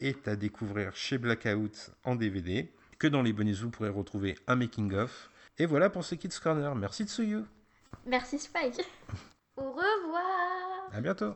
est 0.00 0.28
à 0.28 0.36
découvrir 0.36 0.94
chez 0.94 1.16
Blackout 1.16 1.90
en 2.04 2.14
DVD, 2.14 2.70
que 2.98 3.06
dans 3.06 3.22
les 3.22 3.32
bonus 3.32 3.62
vous 3.62 3.70
pourrez 3.70 3.88
retrouver 3.88 4.38
un 4.46 4.54
making-of. 4.54 5.30
Et 5.58 5.64
voilà 5.66 5.88
pour 5.88 6.04
ce 6.04 6.14
Kids 6.14 6.38
Corner. 6.42 6.74
Merci 6.74 7.04
Tsuyu. 7.04 7.40
Merci 8.06 8.38
Spike. 8.38 8.80
Au 9.56 9.70
revoir. 9.72 10.90
À 10.92 11.00
bientôt. 11.00 11.34